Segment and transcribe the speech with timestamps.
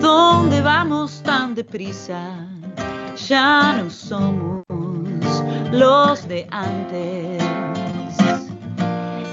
[0.00, 2.48] ¿Dónde vamos tan deprisa?
[3.28, 4.64] Ya no somos
[5.72, 7.42] los de antes.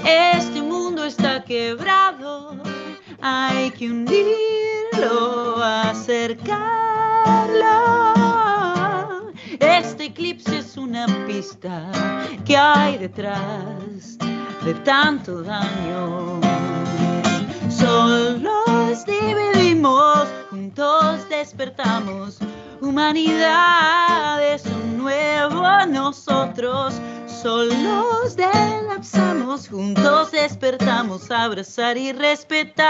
[0.04, 2.54] Este mundo está quebrado,
[3.20, 6.52] hay que unirlo, acercarlo.
[9.58, 11.90] Este eclipse es una pista
[12.44, 14.18] que hay detrás
[14.64, 16.40] de tanto daño.
[17.70, 20.28] Solos dividimos,
[20.78, 22.38] juntos despertamos.
[22.80, 26.94] Humanidad es un nuevo nosotros.
[27.26, 31.32] Solos delapsamos, juntos despertamos.
[31.32, 32.86] Abrazar y respetar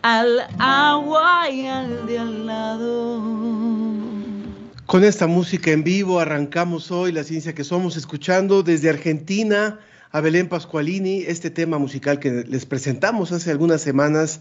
[0.00, 3.22] al agua y al de al lado.
[4.86, 9.78] Con esta música en vivo arrancamos hoy la ciencia que somos escuchando desde Argentina
[10.10, 14.40] a Belén Pascualini este tema musical que les presentamos hace algunas semanas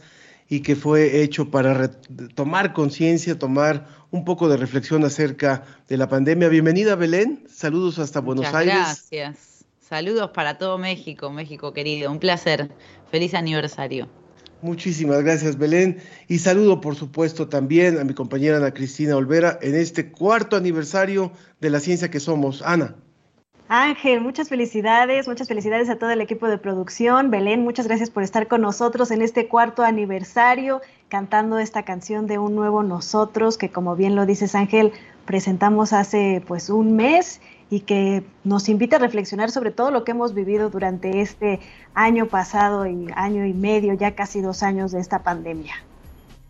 [0.49, 1.91] y que fue hecho para
[2.35, 6.47] tomar conciencia, tomar un poco de reflexión acerca de la pandemia.
[6.47, 8.75] Bienvenida Belén, saludos hasta Buenos Muchas Aires.
[8.75, 12.71] Gracias, saludos para todo México, México querido, un placer,
[13.11, 14.07] feliz aniversario.
[14.61, 19.75] Muchísimas gracias Belén y saludo por supuesto también a mi compañera Ana Cristina Olvera en
[19.75, 22.63] este cuarto aniversario de la ciencia que somos.
[22.63, 22.95] Ana.
[23.69, 27.29] Ángel, muchas felicidades, muchas felicidades a todo el equipo de producción.
[27.29, 32.37] Belén, muchas gracias por estar con nosotros en este cuarto aniversario, cantando esta canción de
[32.37, 34.93] Un Nuevo Nosotros, que como bien lo dices Ángel,
[35.25, 40.11] presentamos hace pues un mes y que nos invita a reflexionar sobre todo lo que
[40.11, 41.59] hemos vivido durante este
[41.93, 45.73] año pasado y año y medio, ya casi dos años de esta pandemia.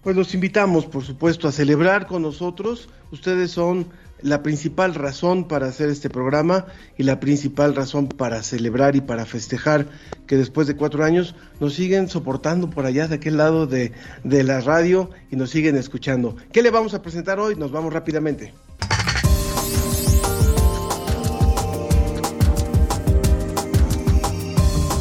[0.04, 2.90] Pues los invitamos, por supuesto, a celebrar con nosotros.
[3.12, 3.88] Ustedes son
[4.22, 6.66] la principal razón para hacer este programa
[6.98, 9.88] y la principal razón para celebrar y para festejar
[10.26, 13.92] que después de cuatro años nos siguen soportando por allá de aquel lado de,
[14.24, 16.36] de la radio y nos siguen escuchando.
[16.52, 17.56] ¿Qué le vamos a presentar hoy?
[17.56, 18.54] Nos vamos rápidamente.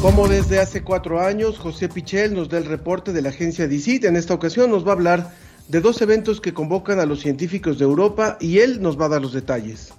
[0.01, 4.05] Como desde hace cuatro años, José Pichel nos da el reporte de la agencia DICIT.
[4.05, 5.33] En esta ocasión nos va a hablar
[5.67, 9.09] de dos eventos que convocan a los científicos de Europa y él nos va a
[9.09, 9.93] dar los detalles.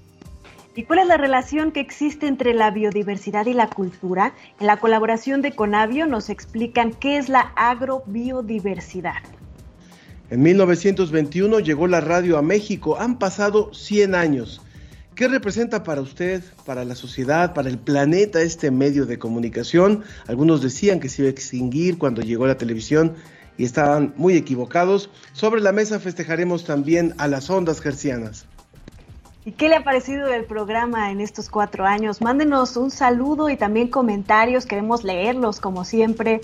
[0.74, 4.32] ¿Y cuál es la relación que existe entre la biodiversidad y la cultura?
[4.60, 9.16] En la colaboración de Conavio nos explican qué es la agrobiodiversidad.
[10.30, 12.96] En 1921 llegó la radio a México.
[13.00, 14.60] Han pasado 100 años.
[15.16, 20.04] ¿Qué representa para usted, para la sociedad, para el planeta este medio de comunicación?
[20.28, 23.16] Algunos decían que se iba a extinguir cuando llegó la televisión
[23.58, 25.10] y estaban muy equivocados.
[25.34, 28.46] Sobre la mesa festejaremos también a las ondas gercianas.
[29.44, 32.20] ¿Y qué le ha parecido el programa en estos cuatro años?
[32.20, 36.40] Mándenos un saludo y también comentarios, queremos leerlos como siempre,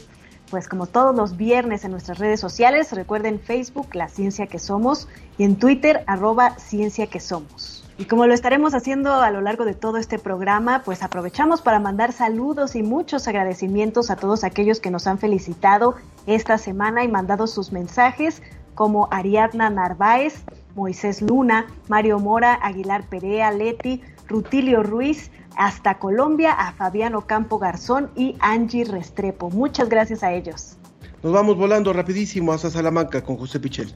[0.50, 2.92] pues como todos los viernes en nuestras redes sociales.
[2.92, 5.06] Recuerden Facebook, La Ciencia que Somos,
[5.38, 7.83] y en Twitter, arroba Ciencia que Somos.
[7.96, 11.78] Y como lo estaremos haciendo a lo largo de todo este programa, pues aprovechamos para
[11.78, 15.94] mandar saludos y muchos agradecimientos a todos aquellos que nos han felicitado
[16.26, 18.42] esta semana y mandado sus mensajes,
[18.74, 20.42] como Ariadna Narváez,
[20.74, 28.10] Moisés Luna, Mario Mora, Aguilar Perea, Leti, Rutilio Ruiz, hasta Colombia, a Fabiano Campo Garzón
[28.16, 29.50] y Angie Restrepo.
[29.50, 30.76] Muchas gracias a ellos.
[31.22, 33.94] Nos vamos volando rapidísimo hasta Salamanca con José Pichel.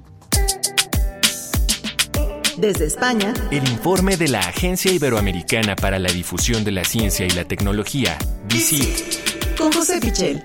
[2.58, 7.30] Desde España, el informe de la Agencia Iberoamericana para la Difusión de la Ciencia y
[7.30, 10.42] la Tecnología, DICIT, con José Pichel.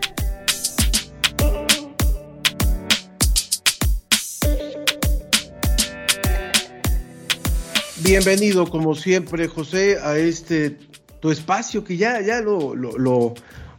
[8.03, 10.77] Bienvenido, como siempre, José, a este
[11.19, 13.33] tu espacio que ya, ya lo, lo, lo,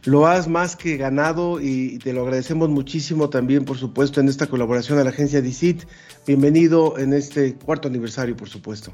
[0.05, 4.47] lo has más que ganado y te lo agradecemos muchísimo también, por supuesto, en esta
[4.47, 5.83] colaboración a la agencia DICIT.
[6.27, 8.93] Bienvenido en este cuarto aniversario, por supuesto.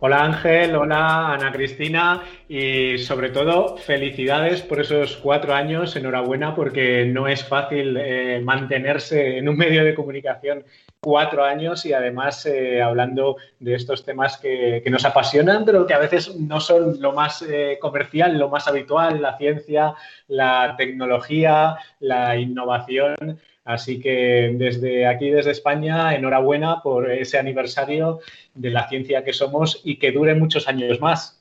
[0.00, 7.06] Hola Ángel, hola Ana Cristina y sobre todo felicidades por esos cuatro años, enhorabuena porque
[7.06, 10.64] no es fácil eh, mantenerse en un medio de comunicación
[11.04, 15.98] cuatro años y además eh, hablando de estos temas que, nos apasionan pero que a
[15.98, 19.94] veces no son lo más eh, comercial, lo más habitual, la ciencia,
[20.28, 28.20] la tecnología, la innovación Así que desde aquí, desde España, enhorabuena por ese aniversario
[28.54, 31.40] de la ciencia que somos y que dure muchos años más.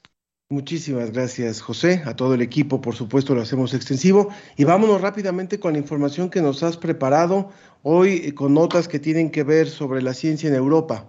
[0.50, 2.04] Muchísimas gracias, José.
[2.06, 4.30] A todo el equipo, por supuesto, lo hacemos extensivo.
[4.56, 7.50] Y vámonos rápidamente con la información que nos has preparado
[7.82, 11.08] hoy con notas que tienen que ver sobre la ciencia en Europa.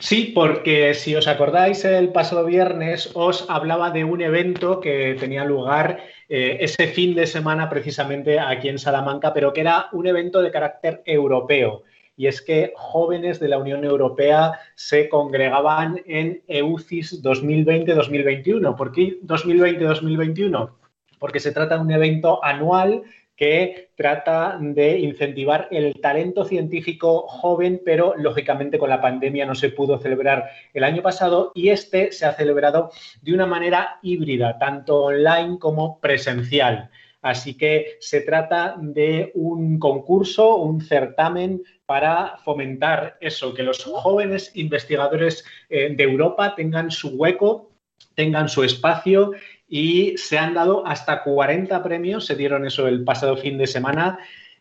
[0.00, 5.44] Sí, porque si os acordáis, el pasado viernes os hablaba de un evento que tenía
[5.46, 10.42] lugar eh, ese fin de semana precisamente aquí en Salamanca, pero que era un evento
[10.42, 11.84] de carácter europeo.
[12.16, 18.76] Y es que jóvenes de la Unión Europea se congregaban en EUCIS 2020-2021.
[18.76, 20.70] ¿Por qué 2020-2021?
[21.18, 23.02] Porque se trata de un evento anual
[23.36, 29.70] que trata de incentivar el talento científico joven, pero lógicamente con la pandemia no se
[29.70, 32.90] pudo celebrar el año pasado y este se ha celebrado
[33.22, 36.90] de una manera híbrida, tanto online como presencial.
[37.22, 44.52] Así que se trata de un concurso, un certamen para fomentar eso, que los jóvenes
[44.54, 47.70] investigadores eh, de Europa tengan su hueco,
[48.14, 49.32] tengan su espacio
[49.68, 54.18] y se han dado hasta 40 premios, se dieron eso el pasado fin de semana.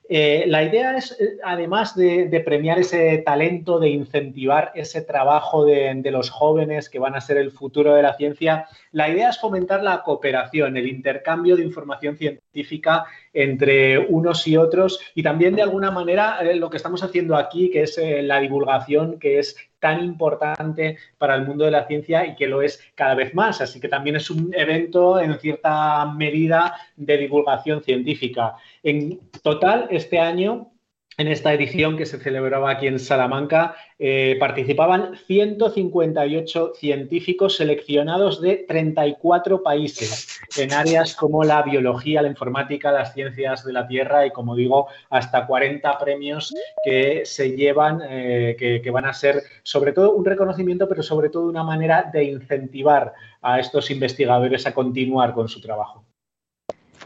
[0.09, 6.01] Eh, la idea es, eh, además de, premiar ese talento, de incentivar ese trabajo de,
[6.11, 9.81] los jóvenes que van a ser el futuro de la ciencia, la idea es fomentar
[9.81, 15.91] la cooperación, el intercambio de información científica entre unos y otros y también de alguna
[15.91, 20.97] manera eh, lo que estamos haciendo aquí, que es la divulgación, que es tan importante
[21.17, 23.59] para el mundo de la ciencia y que lo es cada vez más.
[23.59, 28.55] Así que también es un evento en cierta medida de divulgación científica.
[28.81, 30.72] En total, este año
[31.17, 38.65] en esta edición que se celebraba aquí en Salamanca eh, participaban 158 científicos seleccionados de
[38.67, 44.31] 34 países en áreas como la biología, la informática, las ciencias de la Tierra y,
[44.31, 50.13] como digo, hasta 40 premios que se llevan, eh, que van a ser sobre todo
[50.13, 55.47] un reconocimiento, pero sobre todo una manera de incentivar a estos investigadores a continuar con
[55.47, 56.05] su trabajo.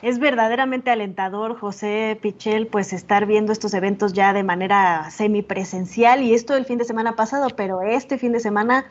[0.01, 6.33] Es verdaderamente alentador, José Pichel, pues estar viendo estos eventos ya de manera semipresencial y
[6.33, 8.85] esto el fin de semana pasado, pero este fin de semana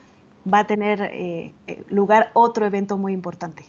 [0.52, 3.64] va a tener eh, eh, lugar otro evento muy importante.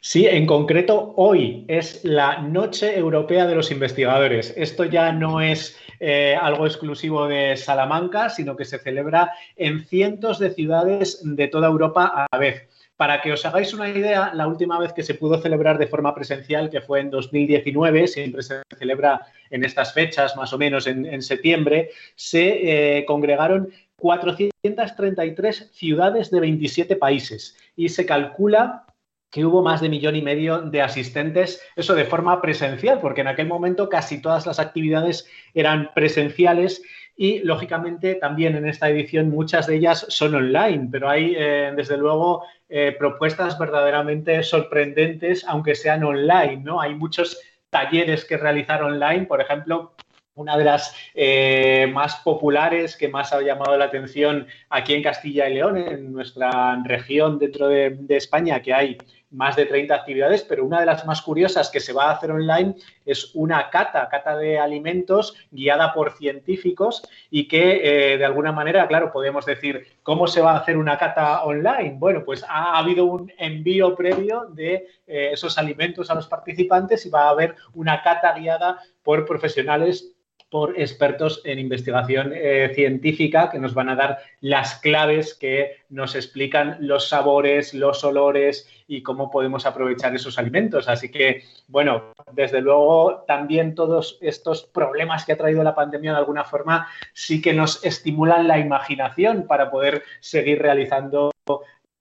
[0.00, 4.52] Sí, en concreto hoy es la Noche Europea de los Investigadores.
[4.56, 10.40] Esto ya no es eh, algo exclusivo de Salamanca, sino que se celebra en cientos
[10.40, 12.68] de ciudades de toda Europa a la vez.
[13.02, 16.14] Para que os hagáis una idea, la última vez que se pudo celebrar de forma
[16.14, 21.20] presencial, que fue en 2019, siempre se celebra en estas fechas, más o menos en,
[21.20, 28.86] septiembre, se eh, congregaron 433 ciudades de 27 países y se calcula
[29.32, 33.28] que hubo más de millón y medio de asistentes, eso de forma presencial, porque en
[33.28, 36.82] aquel momento casi todas las actividades eran presenciales
[37.16, 41.96] y lógicamente también en esta edición muchas de ellas son online, pero hay eh, desde
[41.96, 42.44] luego
[42.74, 46.80] eh, propuestas verdaderamente sorprendentes, aunque sean online, ¿no?
[46.80, 47.38] Hay muchos
[47.68, 49.92] talleres que realizar online, por ejemplo,
[50.34, 55.50] una de las eh, más populares que más ha llamado la atención aquí en Castilla
[55.50, 58.96] y León, en nuestra región dentro de España, que hay
[59.32, 62.30] más de 30 actividades, pero una de las más curiosas que se va a hacer
[62.30, 62.74] online
[63.04, 68.86] es una cata, cata de alimentos guiada por científicos y que eh, de alguna manera,
[68.86, 71.96] claro, podemos decir, ¿cómo se va a hacer una cata online?
[71.98, 77.10] Bueno, pues ha habido un envío previo de eh, esos alimentos a los participantes y
[77.10, 80.14] va a haber una cata guiada por profesionales
[80.52, 86.14] por expertos en investigación eh, científica que nos van a dar las claves que nos
[86.14, 90.90] explican los sabores, los olores y cómo podemos aprovechar esos alimentos.
[90.90, 96.18] Así que, bueno, desde luego también todos estos problemas que ha traído la pandemia de
[96.18, 101.30] alguna forma sí que nos estimulan la imaginación para poder seguir realizando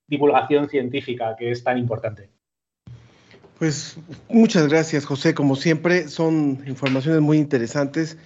[0.09, 2.40] divulgación científica, que es tan importante.
[3.61, 3.95] Pues
[4.27, 5.35] muchas gracias, José.
[5.35, 8.17] Como siempre, son informaciones muy interesantes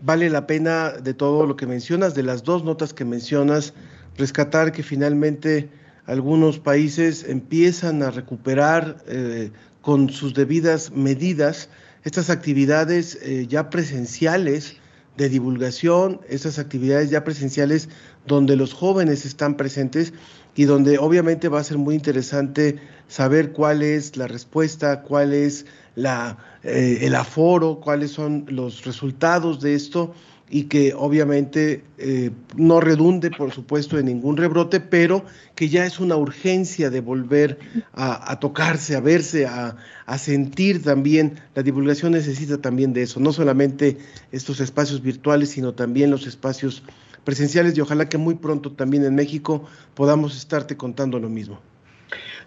[0.00, 3.74] vale la pena de todo lo que mencionas, de las dos notas que mencionas,
[4.16, 5.68] rescatar que finalmente
[6.06, 11.68] algunos países empiezan a recuperar eh, con sus debidas medidas
[12.04, 14.76] estas actividades eh, ya presenciales
[15.16, 17.88] de divulgación, estas actividades ya presenciales
[18.28, 20.12] donde los jóvenes están presentes
[20.54, 22.76] y donde obviamente va a ser muy interesante
[23.08, 29.60] saber cuál es la respuesta, cuál es la, eh, el aforo, cuáles son los resultados
[29.60, 30.14] de esto
[30.50, 35.98] y que obviamente eh, no redunde, por supuesto, en ningún rebrote, pero que ya es
[35.98, 37.58] una urgencia de volver
[37.92, 41.40] a, tocarse, a verse, a, a, sentir también.
[41.54, 43.96] La divulgación necesita también de eso, no solamente
[44.32, 46.82] estos espacios virtuales, sino también los espacios
[47.24, 49.64] presenciales y ojalá que muy pronto también en México
[49.94, 51.58] podamos estarte contando lo mismo.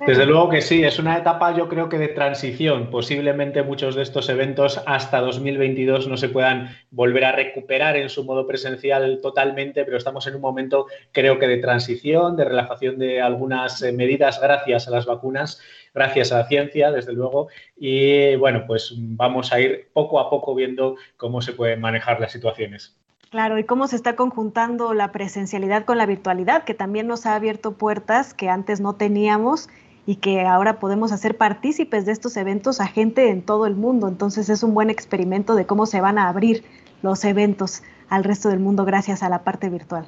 [0.05, 2.91] Desde luego que sí, es una etapa yo creo que de transición.
[2.91, 8.23] Posiblemente muchos de estos eventos hasta 2022 no se puedan volver a recuperar en su
[8.23, 13.21] modo presencial totalmente, pero estamos en un momento creo que de transición, de relajación de
[13.21, 15.59] algunas eh, medidas gracias a las vacunas,
[15.93, 17.47] gracias a la ciencia, desde luego.
[17.75, 22.31] Y bueno, pues vamos a ir poco a poco viendo cómo se pueden manejar las
[22.31, 22.95] situaciones.
[23.29, 27.35] Claro, y cómo se está conjuntando la presencialidad con la virtualidad, que también nos ha
[27.35, 29.69] abierto puertas que antes no teníamos
[30.05, 34.07] y que ahora podemos hacer partícipes de estos eventos a gente en todo el mundo.
[34.07, 36.63] Entonces es un buen experimento de cómo se van a abrir
[37.01, 40.07] los eventos al resto del mundo gracias a la parte virtual.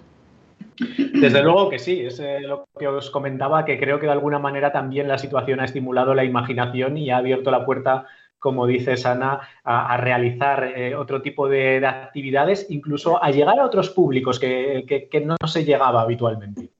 [0.77, 4.39] Desde luego que sí, es eh, lo que os comentaba, que creo que de alguna
[4.39, 8.05] manera también la situación ha estimulado la imaginación y ha abierto la puerta
[8.39, 13.89] como dices, Ana, a, realizar eh, otro tipo de, actividades, incluso a llegar a otros
[13.89, 16.71] públicos que no se llegaba habitualmente.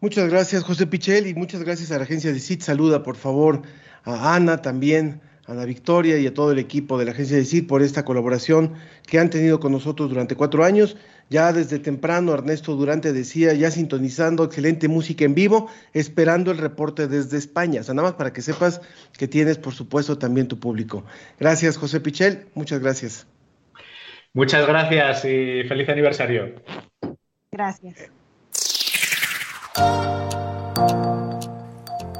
[0.00, 2.60] Muchas gracias, José Pichel, y muchas gracias a la agencia de CIT.
[2.60, 3.62] Saluda, por favor,
[4.04, 7.68] a Ana también, Ana Victoria y a todo el equipo de la agencia de CIT
[7.68, 8.74] por esta colaboración
[9.06, 10.96] que han tenido con nosotros durante cuatro años.
[11.28, 17.08] Ya desde temprano, Ernesto Durante decía, ya sintonizando excelente música en vivo, esperando el reporte
[17.08, 17.80] desde España.
[17.80, 18.80] O sea, nada más para que sepas
[19.16, 21.04] que tienes, por supuesto, también tu público.
[21.38, 22.46] Gracias, José Pichel.
[22.54, 23.26] Muchas gracias.
[24.34, 26.54] Muchas gracias y feliz aniversario.
[27.50, 28.10] Gracias.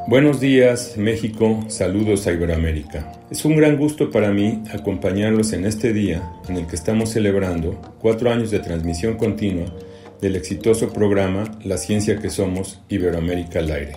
[0.08, 3.10] Buenos días México, saludos a Iberoamérica.
[3.28, 7.80] Es un gran gusto para mí acompañarlos en este día en el que estamos celebrando
[7.98, 9.66] cuatro años de transmisión continua
[10.20, 13.96] del exitoso programa La Ciencia que Somos Iberoamérica al aire,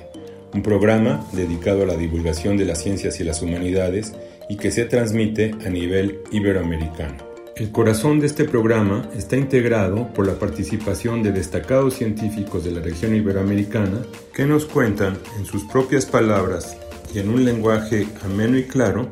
[0.51, 4.15] un programa dedicado a la divulgación de las ciencias y las humanidades
[4.49, 7.28] y que se transmite a nivel iberoamericano.
[7.59, 12.79] El corazón de este programa está integrado por la participación de destacados científicos de la
[12.79, 13.99] región iberoamericana
[14.33, 16.77] que nos cuentan en sus propias palabras
[17.13, 19.09] y en un lenguaje ameno y claro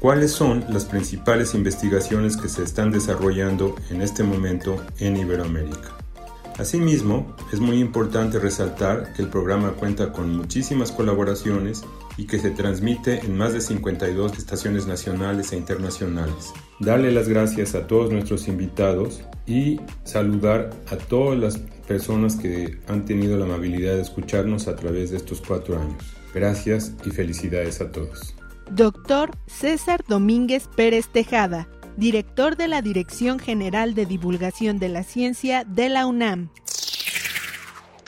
[0.00, 5.96] cuáles son las principales investigaciones que se están desarrollando en este momento en Iberoamérica.
[6.58, 11.84] Asimismo, es muy importante resaltar que el programa cuenta con muchísimas colaboraciones
[12.18, 16.52] y que se transmite en más de 52 estaciones nacionales e internacionales.
[16.80, 23.04] Darle las gracias a todos nuestros invitados y saludar a todas las personas que han
[23.06, 26.02] tenido la amabilidad de escucharnos a través de estos cuatro años.
[26.34, 28.34] Gracias y felicidades a todos.
[28.70, 35.64] Doctor César Domínguez Pérez Tejada, director de la Dirección General de Divulgación de la Ciencia
[35.64, 36.50] de la UNAM.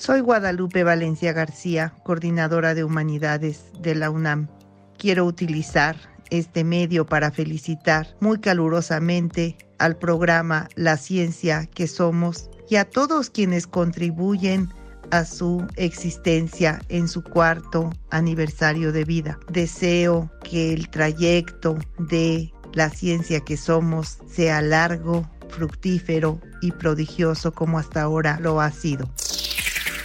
[0.01, 4.49] Soy Guadalupe Valencia García, coordinadora de humanidades de la UNAM.
[4.97, 5.95] Quiero utilizar
[6.31, 13.29] este medio para felicitar muy calurosamente al programa La Ciencia que Somos y a todos
[13.29, 14.71] quienes contribuyen
[15.11, 19.39] a su existencia en su cuarto aniversario de vida.
[19.53, 27.79] Deseo que el trayecto de la ciencia que somos sea largo, fructífero y prodigioso como
[27.79, 29.11] hasta ahora lo ha sido.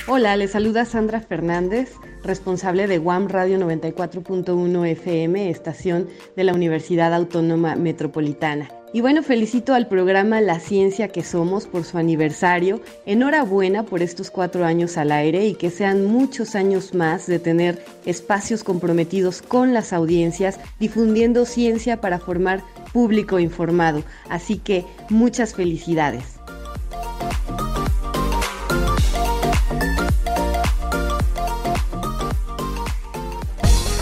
[0.08, 1.94] Hola, les saluda Sandra Fernández,
[2.24, 8.70] responsable de WAM Radio 94.1 FM, estación de la Universidad Autónoma Metropolitana.
[8.94, 12.82] Y bueno, felicito al programa La Ciencia que Somos por su aniversario.
[13.08, 17.84] Enhorabuena por estos cuatro años al aire y que sean muchos años más de tener
[18.06, 22.62] espacios comprometidos con las audiencias, difundiendo ciencia para formar
[22.94, 24.04] público informado.
[24.30, 26.35] Así que muchas felicidades.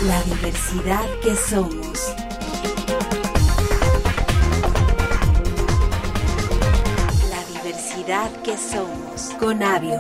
[0.08, 2.14] La diversidad que somos.
[7.30, 9.34] La diversidad que somos.
[9.40, 9.98] Con Avio.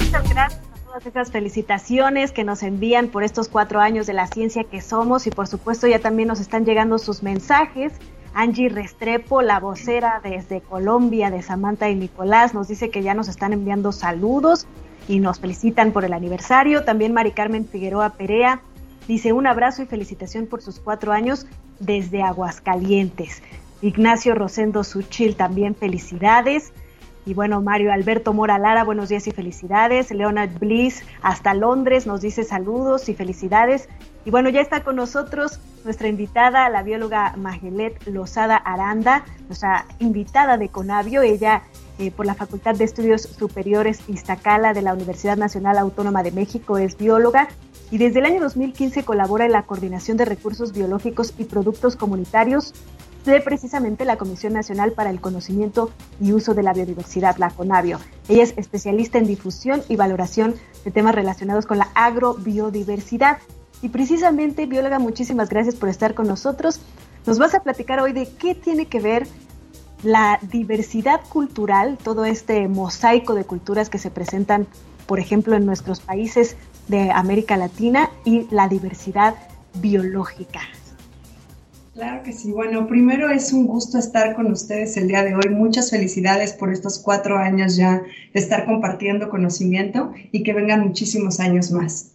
[0.00, 4.26] Muchas gracias a todas esas felicitaciones que nos envían por estos cuatro años de la
[4.26, 7.92] ciencia que somos y por supuesto ya también nos están llegando sus mensajes.
[8.34, 13.28] Angie Restrepo, la vocera desde Colombia de Samantha y Nicolás, nos dice que ya nos
[13.28, 14.66] están enviando saludos
[15.08, 16.84] y nos felicitan por el aniversario.
[16.84, 18.62] También Mari Carmen Figueroa Perea
[19.08, 21.46] dice un abrazo y felicitación por sus cuatro años
[21.78, 23.42] desde Aguascalientes.
[23.82, 26.72] Ignacio Rosendo Suchil también felicidades.
[27.26, 30.10] Y bueno, Mario Alberto Mora Lara, buenos días y felicidades.
[30.10, 33.88] Leonard Bliss hasta Londres nos dice saludos y felicidades.
[34.26, 40.56] Y bueno, ya está con nosotros nuestra invitada, la bióloga Magelet Lozada Aranda, nuestra invitada
[40.56, 41.62] de Conavio, ella
[41.98, 46.78] eh, por la Facultad de Estudios Superiores Iztacala de la Universidad Nacional Autónoma de México,
[46.78, 47.48] es bióloga
[47.90, 52.74] y desde el año 2015 colabora en la coordinación de recursos biológicos y productos comunitarios
[53.24, 57.98] de precisamente la Comisión Nacional para el Conocimiento y Uso de la Biodiversidad, la CONABIO.
[58.28, 63.38] Ella es especialista en difusión y valoración de temas relacionados con la agrobiodiversidad.
[63.80, 66.80] Y precisamente, bióloga, muchísimas gracias por estar con nosotros.
[67.26, 69.26] Nos vas a platicar hoy de qué tiene que ver
[70.04, 74.66] la diversidad cultural, todo este mosaico de culturas que se presentan,
[75.06, 76.56] por ejemplo, en nuestros países
[76.88, 79.34] de América Latina y la diversidad
[79.80, 80.60] biológica.
[81.94, 82.50] Claro que sí.
[82.50, 85.48] Bueno, primero es un gusto estar con ustedes el día de hoy.
[85.50, 91.38] Muchas felicidades por estos cuatro años ya de estar compartiendo conocimiento y que vengan muchísimos
[91.38, 92.14] años más.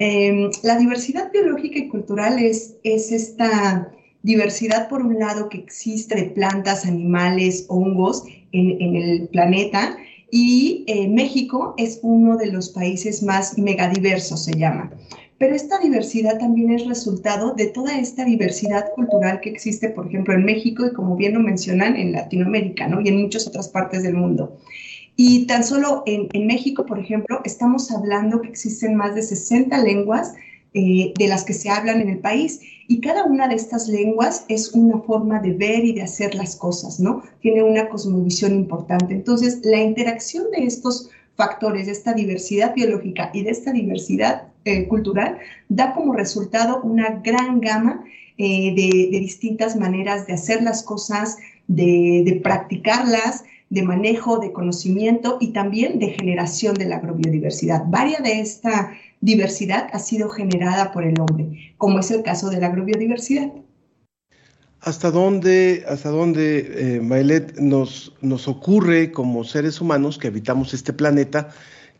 [0.00, 3.92] Em, la diversidad biológica y cultural es, es esta
[4.22, 9.96] diversidad, por un lado, que existe de plantas, animales, hongos en, en el planeta
[10.30, 14.90] y eh, México es uno de los países más megadiversos, se llama.
[15.38, 20.34] Pero esta diversidad también es resultado de toda esta diversidad cultural que existe, por ejemplo,
[20.34, 23.00] en México y como bien lo mencionan, en Latinoamérica ¿no?
[23.00, 24.58] y en muchas otras partes del mundo.
[25.16, 29.82] Y tan solo en, en México, por ejemplo, estamos hablando que existen más de 60
[29.82, 30.34] lenguas
[30.72, 32.60] eh, de las que se hablan en el país.
[32.90, 36.56] Y cada una de estas lenguas es una forma de ver y de hacer las
[36.56, 37.22] cosas, ¿no?
[37.40, 39.14] Tiene una cosmovisión importante.
[39.14, 44.88] Entonces, la interacción de estos factores, de esta diversidad biológica y de esta diversidad eh,
[44.88, 48.02] cultural, da como resultado una gran gama
[48.38, 55.52] eh, de, distintas maneras de hacer las cosas, de, practicarlas, de manejo, de conocimiento y
[55.52, 57.84] también de generación de la agrobiodiversidad.
[57.86, 58.90] Varia de esta
[59.20, 63.52] diversidad ha sido generada por el hombre, como es el caso de la agrobiodiversidad.
[64.80, 71.50] ¿Hasta dónde, hasta dónde eh, nos, nos ocurre como seres humanos que habitamos este planeta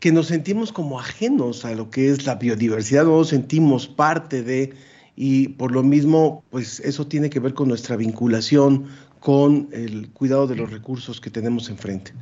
[0.01, 4.43] que nos sentimos como ajenos a lo que es la biodiversidad, no nos sentimos parte
[4.43, 4.73] de,
[5.15, 8.87] y por lo mismo, pues eso tiene que ver con nuestra vinculación
[9.21, 12.13] con el cuidado de los recursos que tenemos enfrente?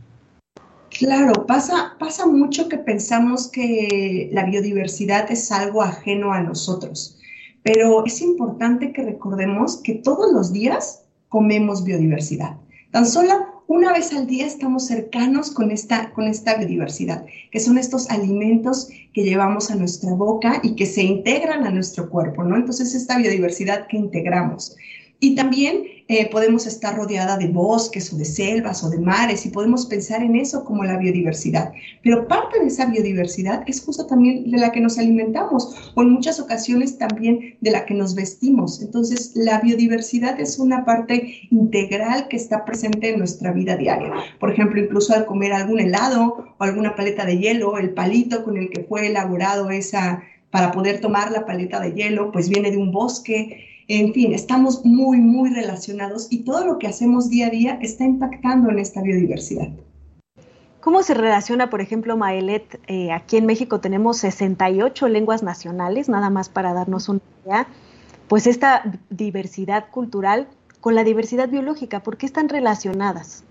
[0.99, 7.17] Claro, pasa, pasa mucho que pensamos que la biodiversidad es algo ajeno a nosotros,
[7.63, 12.57] pero es importante que recordemos que todos los días comemos biodiversidad.
[12.91, 17.79] Tan solo una vez al día estamos cercanos con esta, con esta biodiversidad, que son
[17.79, 22.57] estos alimentos que llevamos a nuestra boca y que se integran a nuestro cuerpo, ¿no?
[22.57, 24.75] Entonces, esta biodiversidad que integramos.
[25.21, 29.51] Y también eh, podemos estar rodeada de bosques o de selvas o de mares y
[29.51, 31.71] podemos pensar en eso como la biodiversidad.
[32.03, 36.11] Pero parte de esa biodiversidad es justo también de la que nos alimentamos o en
[36.11, 38.81] muchas ocasiones también de la que nos vestimos.
[38.81, 44.11] Entonces, la biodiversidad es una parte integral que está presente en nuestra vida diaria.
[44.41, 48.57] Por ejemplo, incluso al comer algún helado o alguna paleta de hielo, el palito con
[48.57, 52.79] el que fue elaborado esa para poder tomar la paleta de hielo, pues viene de
[52.79, 57.51] un bosque en fin, estamos muy, muy relacionados y todo lo que hacemos día a
[57.51, 59.69] día está impactando en esta biodiversidad.
[60.81, 62.81] ¿Cómo se relaciona, por ejemplo, Maelet?
[62.87, 67.67] Eh, aquí en México tenemos 68 lenguas nacionales, nada más para darnos una idea.
[68.29, 70.49] Pues esta diversidad cultural
[70.81, 73.43] con la diversidad biológica, ¿por qué están relacionadas?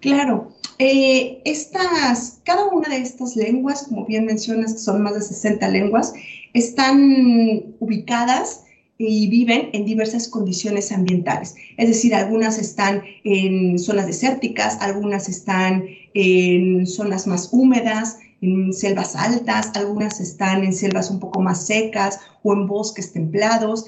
[0.00, 5.22] Claro, eh, estas, cada una de estas lenguas, como bien mencionas, que son más de
[5.22, 6.12] 60 lenguas,
[6.52, 8.65] están ubicadas
[8.98, 11.54] y viven en diversas condiciones ambientales.
[11.76, 19.16] Es decir, algunas están en zonas desérticas, algunas están en zonas más húmedas, en selvas
[19.16, 23.86] altas, algunas están en selvas un poco más secas o en bosques templados,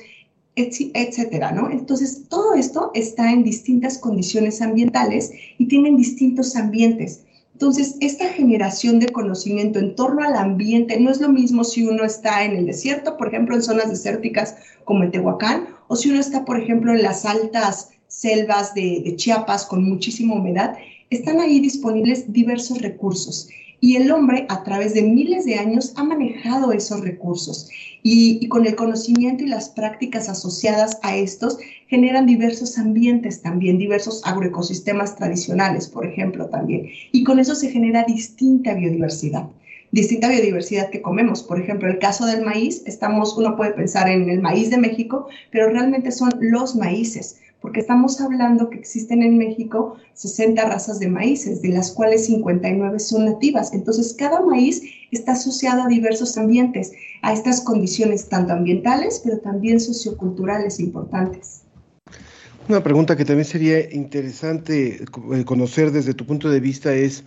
[0.56, 1.70] etcétera, ¿no?
[1.70, 7.22] Entonces, todo esto está en distintas condiciones ambientales y tienen distintos ambientes.
[7.58, 12.04] Entonces, esta generación de conocimiento en torno al ambiente no es lo mismo si uno
[12.04, 16.20] está en el desierto, por ejemplo, en zonas desérticas como en Tehuacán, o si uno
[16.20, 20.76] está, por ejemplo, en las altas selvas de Chiapas con muchísima humedad.
[21.10, 23.48] Están ahí disponibles diversos recursos
[23.80, 27.68] y el hombre a través de miles de años ha manejado esos recursos
[28.02, 34.22] y, con el conocimiento y las prácticas asociadas a estos generan diversos ambientes también, diversos
[34.24, 36.88] agroecosistemas tradicionales, por ejemplo, también.
[37.12, 39.48] Y con eso se genera distinta biodiversidad
[39.90, 41.42] distinta biodiversidad que comemos.
[41.42, 45.28] Por ejemplo, el caso del maíz, estamos, uno puede pensar en el maíz de México,
[45.50, 51.08] pero realmente son los maíces porque estamos hablando que existen en México 60 razas de
[51.08, 53.72] maíces, de las cuales 59 son nativas.
[53.72, 59.80] Entonces, cada maíz está asociado a diversos ambientes, a estas condiciones tanto ambientales, pero también
[59.80, 61.62] socioculturales importantes.
[62.68, 67.24] Una pregunta que también sería interesante eh, conocer desde tu punto de vista es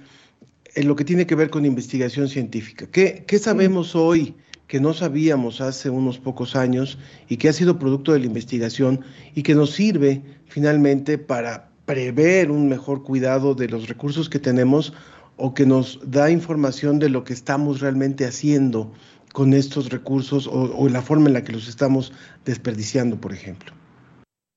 [0.75, 2.85] en lo que tiene que ver con investigación científica.
[2.91, 4.35] ¿Qué, qué sabemos hoy
[4.67, 9.03] que no sabíamos hace unos pocos años y que ha sido producto de la investigación
[9.33, 14.93] y que nos sirve finalmente para prever un mejor cuidado de los recursos que tenemos
[15.37, 18.91] o que nos da información de lo que estamos realmente haciendo
[19.33, 22.13] con estos recursos o, o la forma en la que los estamos
[22.45, 23.80] desperdiciando, por ejemplo?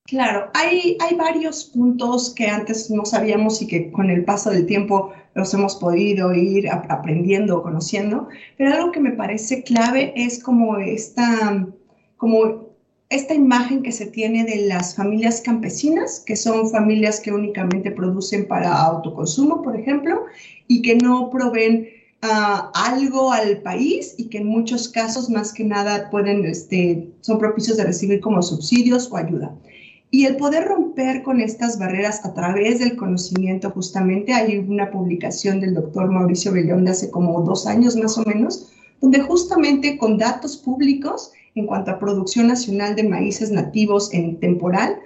[0.07, 4.67] Claro, hay, hay varios puntos que antes no sabíamos y que con el paso del
[4.67, 10.77] tiempo los hemos podido ir aprendiendo, conociendo, pero algo que me parece clave es como
[10.77, 11.67] esta,
[12.19, 12.69] como
[13.09, 18.47] esta imagen que se tiene de las familias campesinas, que son familias que únicamente producen
[18.47, 20.27] para autoconsumo, por ejemplo,
[20.69, 21.89] y que no proveen
[22.23, 27.39] uh, algo al país y que en muchos casos más que nada pueden, este, son
[27.39, 29.57] propicios de recibir como subsidios o ayuda.
[30.15, 35.59] Y el poder romper con estas barreras a través del conocimiento, justamente hay una publicación
[35.59, 40.17] del doctor Mauricio Bellón de hace como dos años más o menos, donde justamente con
[40.17, 45.01] datos públicos en cuanto a producción nacional de maíces nativos en temporal,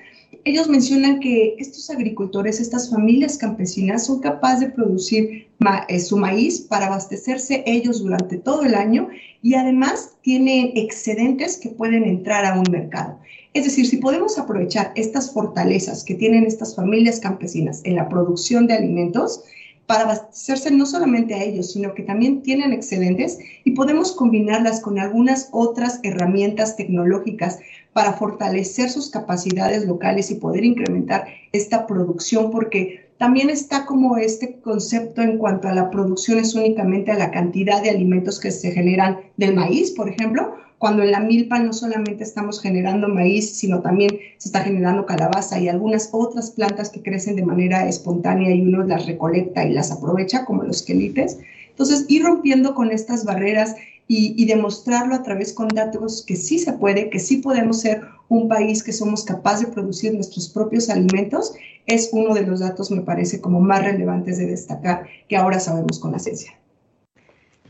[0.44, 5.48] ellos mencionan que estos agricultores, estas familias campesinas, son capaces de producir
[5.88, 9.08] eh, su maíz para abastecerse ellos durante todo el año
[9.42, 13.18] y además tienen excedentes que pueden entrar a un mercado.
[13.54, 18.66] Es decir, si podemos aprovechar estas fortalezas que tienen estas familias campesinas en la producción
[18.66, 19.42] de alimentos,
[19.88, 24.98] para abastecerse no solamente a ellos, sino que también tienen excedentes y podemos combinarlas con
[24.98, 27.58] algunas otras herramientas tecnológicas
[27.98, 34.60] para fortalecer sus capacidades locales y poder incrementar esta producción, porque también está como este
[34.60, 38.70] concepto en cuanto a la producción es únicamente a la cantidad de alimentos que se
[38.70, 43.80] generan del maíz, por ejemplo, cuando en la milpa no solamente estamos generando maíz, sino
[43.80, 48.62] también se está generando calabaza y algunas otras plantas que crecen de manera espontánea y
[48.62, 51.40] uno las recolecta y las aprovecha, como los quelites.
[51.70, 53.74] Entonces, ir rompiendo con estas barreras
[54.08, 58.48] y, demostrarlo a través con datos que sí se puede, que sí podemos ser un
[58.48, 61.52] país que somos capaces de producir nuestros propios alimentos,
[61.86, 65.98] es uno de los datos, me parece, como más relevantes de destacar que ahora sabemos
[65.98, 66.52] con la ciencia.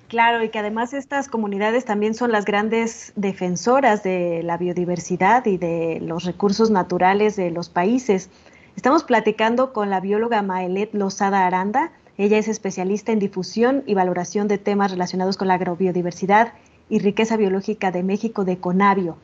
[0.06, 5.58] Claro, y que además estas comunidades también son las grandes defensoras de la biodiversidad y
[5.58, 8.30] de los recursos naturales de los países.
[8.74, 11.90] Estamos platicando con la bióloga Maelet Lozada Aranda.
[12.18, 16.52] Ella es especialista en difusión y valoración de temas relacionados con la agrobiodiversidad
[16.90, 19.16] y riqueza biológica de México de Conavio.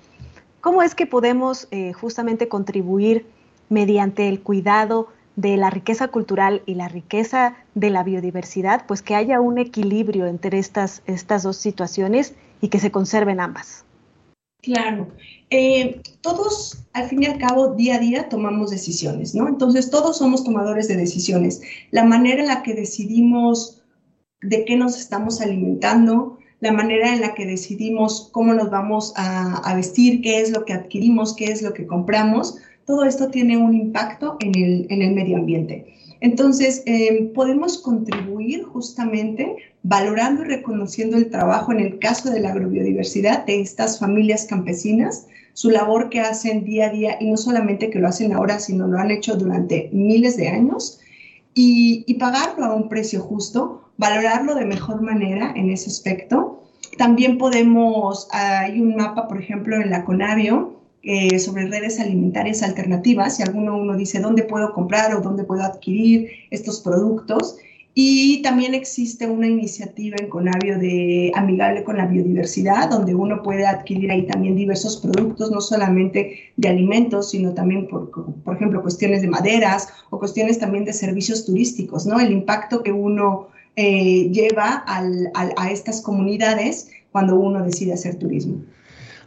[0.60, 3.26] ¿Cómo es que podemos eh, justamente contribuir
[3.68, 9.16] mediante el cuidado de la riqueza cultural y la riqueza de la biodiversidad, pues que
[9.16, 13.84] haya un equilibrio entre estas, estas dos situaciones y que se conserven ambas.
[14.64, 15.08] Claro,
[15.50, 19.46] eh, todos al fin y al cabo día a día tomamos decisiones, ¿no?
[19.46, 21.60] Entonces todos somos tomadores de decisiones.
[21.90, 23.82] La manera en la que decidimos
[24.40, 29.74] de qué nos estamos alimentando, la manera en la que decidimos cómo nos vamos a,
[29.76, 33.74] vestir, qué es lo que adquirimos, qué es lo que compramos, todo esto tiene un
[33.74, 35.93] impacto en el medio ambiente.
[36.24, 42.52] Entonces, eh, podemos contribuir justamente valorando y reconociendo el trabajo en el caso de la
[42.52, 47.90] agrobiodiversidad de estas familias campesinas, su labor que hacen día a día y no solamente
[47.90, 50.98] que lo hacen ahora, sino lo han hecho durante miles de años
[51.52, 56.62] y, y pagarlo a un precio justo, valorarlo de mejor manera en ese aspecto.
[56.96, 63.36] También podemos, hay un mapa, por ejemplo, en la Conavio, eh, sobre redes alimentarias alternativas,
[63.36, 67.56] si alguno uno dice dónde puedo comprar o dónde puedo adquirir estos productos.
[67.96, 73.66] Y también existe una iniciativa en Conavio de amigable con la biodiversidad, donde uno puede
[73.66, 78.10] adquirir ahí también diversos productos, no solamente de alimentos, sino también, por,
[78.42, 82.18] por ejemplo, cuestiones de maderas o cuestiones también de servicios turísticos, ¿no?
[82.18, 88.62] El impacto que uno eh, lleva al, a estas comunidades cuando uno decide hacer turismo.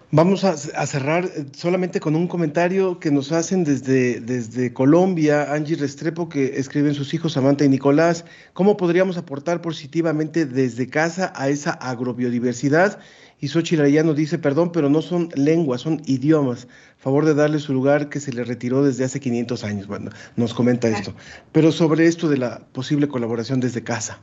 [0.09, 5.75] Vamos a, cerrar eh, solamente con un comentario que nos hacen desde, desde Colombia, Angie
[5.75, 8.23] Restrepo, que escriben sus hijos Samantha y Nicolás.
[8.53, 12.99] ¿Cómo podríamos aportar positivamente desde casa a esa agrobiodiversidad?
[13.41, 16.69] Y Xochitl Arellano dice, perdón, pero no son lenguas, son idiomas.
[16.97, 19.87] Favor de darle su lugar que se le retiró desde hace 500 años.
[19.87, 21.13] Bueno, nos comenta esto.
[21.51, 24.21] Pero sobre esto de la posible colaboración desde casa.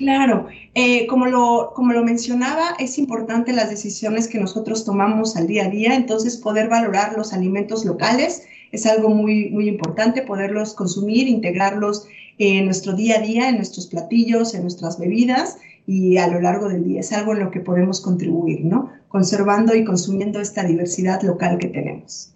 [0.00, 5.46] Claro, eh, como, lo, como lo mencionaba, es importante las decisiones que nosotros tomamos al
[5.46, 10.72] día a día, entonces poder valorar los alimentos locales es algo muy, muy importante poderlos
[10.72, 12.06] consumir, integrarlos
[12.38, 16.70] en nuestro día a día, en nuestros platillos, en nuestras bebidas y a lo largo
[16.70, 17.00] del día.
[17.00, 18.90] Es algo en lo que podemos contribuir, ¿no?
[19.08, 22.32] Conservando y consumiendo esta diversidad local que tenemos.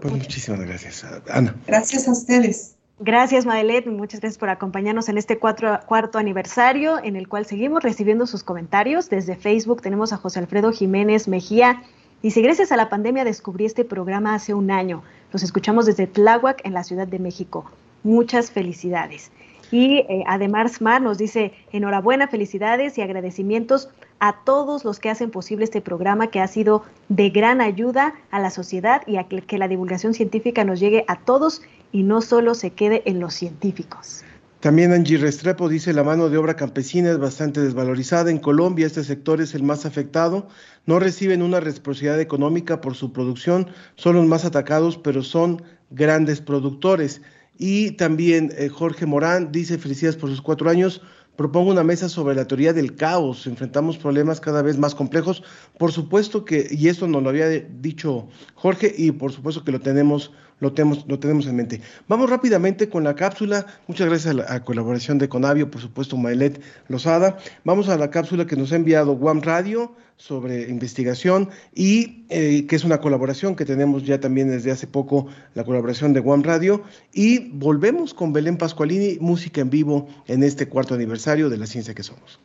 [0.00, 1.56] Pues muchísimas gracias, Ana.
[1.66, 2.76] Gracias a ustedes.
[3.00, 3.86] Gracias, Madelet.
[3.86, 9.10] Muchas gracias por acompañarnos en este cuarto aniversario, en el cual seguimos recibiendo sus comentarios.
[9.10, 11.82] Desde Facebook tenemos a José Alfredo Jiménez Mejía.
[12.22, 15.02] Dice, gracias a la pandemia descubrí este programa hace un año.
[15.32, 17.68] Los escuchamos desde Tláhuac, en la Ciudad de México.
[18.04, 19.32] Muchas felicidades.
[19.72, 23.88] Y eh, además, Mar nos dice, enhorabuena, felicidades y agradecimientos
[24.20, 28.38] a todos los que hacen posible este programa que ha sido de gran ayuda a
[28.38, 31.62] la sociedad y a que la divulgación científica nos llegue a todos
[31.94, 34.24] y no solo se quede en los científicos.
[34.58, 38.32] También Angie Restrepo dice la mano de obra campesina es bastante desvalorizada.
[38.32, 40.48] En Colombia este sector es el más afectado.
[40.86, 43.68] No reciben una reciprocidad económica por su producción.
[43.94, 47.22] Son los más atacados, pero son grandes productores.
[47.58, 51.00] Y también eh, Jorge Morán dice felicidades por sus cuatro años.
[51.36, 53.46] Propongo una mesa sobre la teoría del caos.
[53.46, 55.44] Enfrentamos problemas cada vez más complejos.
[55.78, 58.26] Por supuesto que, y esto nos lo había dicho
[58.56, 61.80] Jorge, y por supuesto que lo tenemos lo tenemos, lo tenemos en mente.
[62.08, 63.66] Vamos rápidamente con la cápsula.
[63.86, 67.38] Muchas gracias a la colaboración de Conavio, por supuesto, Maelet Lozada.
[67.64, 72.76] Vamos a la cápsula que nos ha enviado Guam Radio sobre investigación y eh, que
[72.76, 76.82] es una colaboración que tenemos ya también desde hace poco, la colaboración de Guam Radio.
[77.12, 81.94] Y volvemos con Belén Pascualini, música en vivo en este cuarto aniversario de la ciencia
[81.94, 82.38] que somos.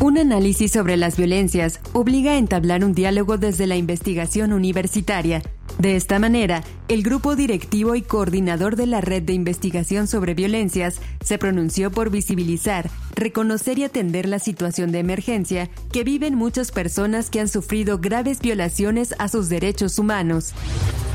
[0.00, 5.42] Un análisis sobre las violencias obliga a entablar un diálogo desde la investigación universitaria
[5.78, 11.00] de esta manera, el grupo directivo y coordinador de la Red de Investigación sobre Violencias
[11.22, 17.28] se pronunció por visibilizar, reconocer y atender la situación de emergencia que viven muchas personas
[17.28, 20.54] que han sufrido graves violaciones a sus derechos humanos.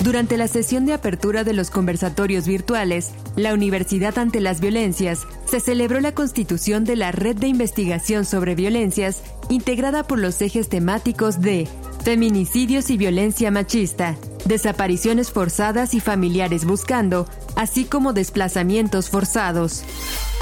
[0.04, 5.60] Durante la sesión de apertura de los conversatorios virtuales, la Universidad ante las Violencias se
[5.60, 11.42] celebró la constitución de la Red de Investigación sobre Violencias, integrada por los ejes temáticos
[11.42, 11.68] de
[12.04, 19.84] feminicidios y violencia machista, desapariciones forzadas y familiares buscando, así como desplazamientos forzados.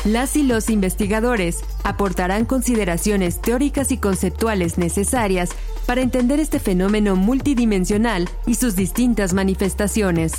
[0.06, 5.50] Las y los investigadores aportarán consideraciones teóricas y conceptuales necesarias
[5.86, 10.34] para entender este fenómeno multidimensional y sus distintas manifestaciones.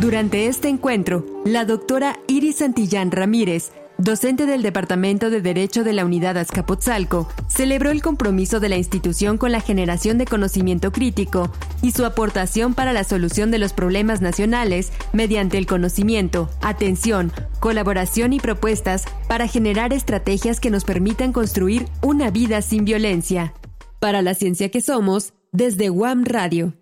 [0.00, 6.04] Durante este encuentro, la doctora Iris Santillán Ramírez docente del Departamento de Derecho de la
[6.04, 11.90] Unidad Azcapotzalco, celebró el compromiso de la institución con la generación de conocimiento crítico y
[11.90, 18.40] su aportación para la solución de los problemas nacionales mediante el conocimiento, atención, colaboración y
[18.40, 23.52] propuestas para generar estrategias que nos permitan construir una vida sin violencia.
[23.98, 26.72] Para la ciencia que somos, desde WAM Radio.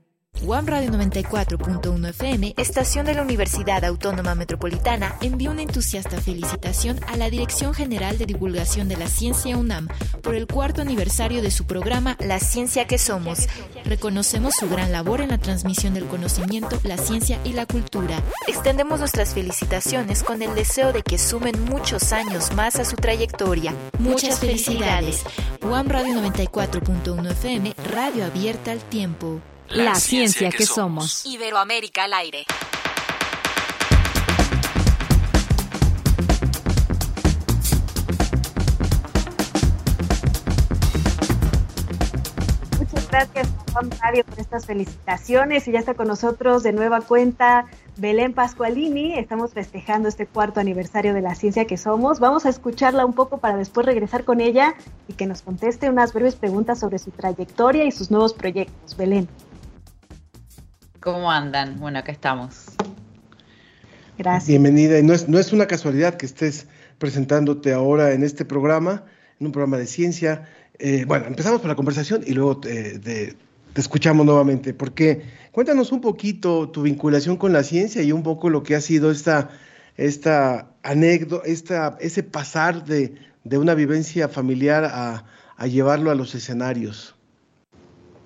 [0.44, 7.16] One Radio 94.1 FM, estación de la Universidad Autónoma Metropolitana, envió una entusiasta felicitación a
[7.16, 9.88] la Dirección General de Divulgación de la Ciencia UNAM
[10.22, 13.48] por el cuarto aniversario de su programa La Ciencia que Somos.
[13.84, 18.22] Reconocemos su gran labor en la transmisión del conocimiento, la ciencia y la cultura.
[18.46, 23.74] Extendemos nuestras felicitaciones con el deseo de que sumen muchos años más a su trayectoria.
[23.98, 25.24] Muchas felicidades.
[25.62, 29.40] One Radio 94.1 FM, radio abierta al tiempo.
[29.68, 31.26] La, ciencia, que, somos.
[31.26, 32.46] Iberoamérica al aire.
[42.78, 45.66] Muchas gracias, Juan Mario, por estas felicitaciones.
[45.66, 49.18] Y ya está con nosotros de nueva cuenta Belén Pascualini.
[49.18, 52.20] Estamos festejando este cuarto aniversario de la ciencia que somos.
[52.20, 54.76] Vamos a escucharla un poco para después regresar con ella
[55.08, 58.96] y que nos conteste unas breves preguntas sobre su trayectoria y sus nuevos proyectos.
[58.96, 59.28] Belén.
[61.00, 61.78] ¿Cómo andan?
[61.78, 62.66] Bueno, acá estamos.
[64.18, 64.48] Gracias.
[64.48, 64.98] Bienvenida.
[64.98, 66.66] Y no es, no es una casualidad que estés
[66.98, 69.04] presentándote ahora en este programa,
[69.38, 70.48] en un programa de ciencia.
[70.78, 73.36] Eh, bueno, empezamos por la conversación y luego te,
[73.74, 74.72] escuchamos nuevamente.
[74.72, 78.80] Porque cuéntanos un poquito tu vinculación con la ciencia y un poco lo que ha
[78.80, 79.50] sido esta,
[79.96, 85.24] esta anécdota, esta, ese pasar de, una vivencia familiar a,
[85.66, 87.14] llevarlo a los escenarios.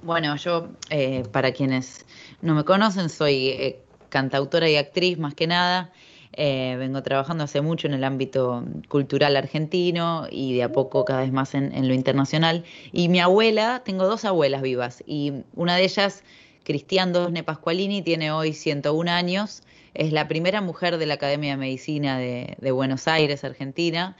[0.02, 2.06] Bueno, yo, eh, para quienes
[2.42, 5.92] no me conocen, soy eh, cantautora y actriz más que nada.
[6.32, 11.22] Eh, vengo trabajando hace mucho en el ámbito cultural argentino y de a poco cada
[11.22, 12.64] vez más en, lo internacional.
[12.92, 16.22] Y mi abuela, tengo dos abuelas vivas y una de ellas,
[16.64, 19.62] Cristian Dosne Pascualini, tiene hoy 101 años.
[19.92, 24.16] Es la primera mujer de la Academia de Medicina de, Buenos Aires, Argentina,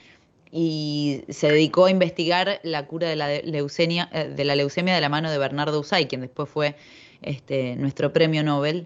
[0.51, 5.01] y se dedicó a investigar la cura de la, leucemia, eh, de la leucemia de
[5.01, 6.75] la mano de Bernardo Usay, quien después fue
[7.21, 8.85] este, nuestro premio Nobel.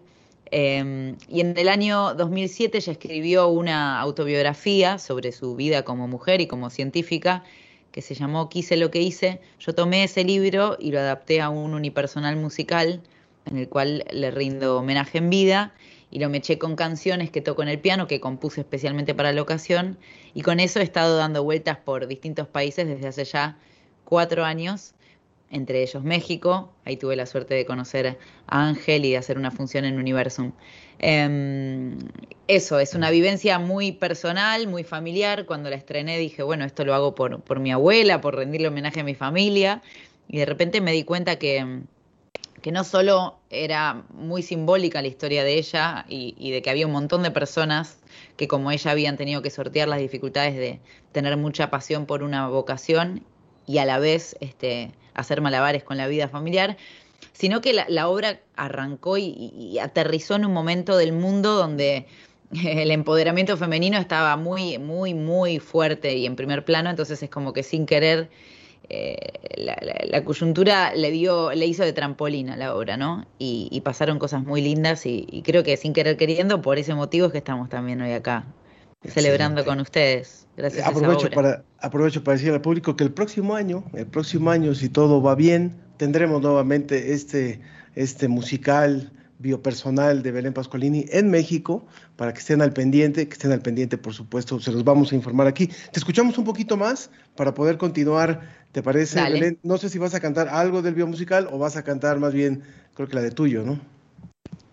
[0.51, 6.39] Em, y en el año 2007 ella escribió una autobiografía sobre su vida como mujer
[6.39, 7.43] y como científica
[7.91, 9.41] que se llamó Quise lo que hice.
[9.59, 13.01] Yo tomé ese libro y lo adapté a un unipersonal musical
[13.45, 15.73] en el cual le rindo homenaje en vida
[16.15, 19.41] y lo meché con canciones que toco en el piano, que compuse especialmente para la
[19.41, 19.97] ocasión,
[20.33, 23.57] y con eso he estado dando vueltas por distintos países desde hace ya
[24.05, 24.93] cuatro años,
[25.51, 29.51] entre ellos México, ahí tuve la suerte de conocer a Ángel y de hacer una
[29.51, 30.53] función en Universum.
[30.99, 31.97] Em,
[32.47, 35.45] eso, es una vivencia muy personal, muy familiar.
[35.45, 39.01] Cuando la estrené dije, bueno, esto lo hago por, por mi abuela, por rendirle homenaje
[39.01, 39.81] a mi familia,
[40.29, 41.83] y de repente me di cuenta que
[42.65, 46.93] que no solo era muy simbólica la historia de ella y, de que había un
[46.93, 47.99] montón de personas
[48.37, 50.79] que como ella habían tenido que sortear las dificultades de
[51.11, 53.23] tener mucha pasión por una vocación
[53.67, 56.75] y a la vez este, hacer malabares con la vida familiar,
[57.33, 62.07] sino que la, obra arrancó y, aterrizó en un momento del mundo donde
[62.65, 67.53] el empoderamiento femenino estaba muy, muy, muy fuerte y en primer plano, entonces es como
[67.53, 68.31] que sin querer
[68.89, 69.17] eh,
[69.57, 73.25] la, coyuntura le dio, le hizo de trampolín a la obra, ¿no?
[73.37, 77.31] Y, pasaron cosas muy lindas y, creo que sin querer queriendo, por ese motivo es
[77.31, 78.45] que estamos también hoy acá,
[79.07, 80.47] celebrando con ustedes.
[80.57, 84.73] Gracias aprovecho Para, aprovecho para decir al público que el próximo año, el próximo año,
[84.73, 87.61] si todo va bien, tendremos nuevamente este,
[87.95, 93.51] este musical biopersonal de Belén Pascualini en México, para que estén al pendiente, que estén
[93.51, 95.67] al pendiente, por supuesto, se los vamos a informar aquí.
[95.67, 99.57] Te escuchamos un poquito más para poder continuar, ¿te parece, Belén?
[99.63, 102.61] No sé si vas a cantar algo del biomusical o vas a cantar más bien,
[102.93, 103.79] creo que la de tuyo, ¿no?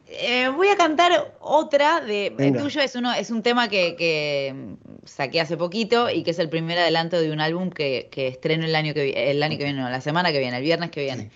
[0.09, 5.57] Eh, voy a cantar otra de tuyo, es uno, es un tema que, saqué hace
[5.57, 9.31] poquito y que es el primer adelanto de un álbum que, estreno el año que
[9.31, 11.31] el año que viene, no, la semana que viene, el viernes que viene.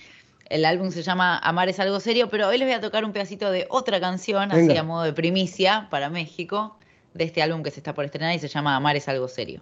[0.50, 3.12] El álbum se llama Amar es algo serio, pero hoy les voy a tocar un
[3.12, 6.76] pedacito de otra canción, así a modo de primicia para México,
[7.14, 9.60] de este álbum que se está por estrenar y se llama Amar es algo serio.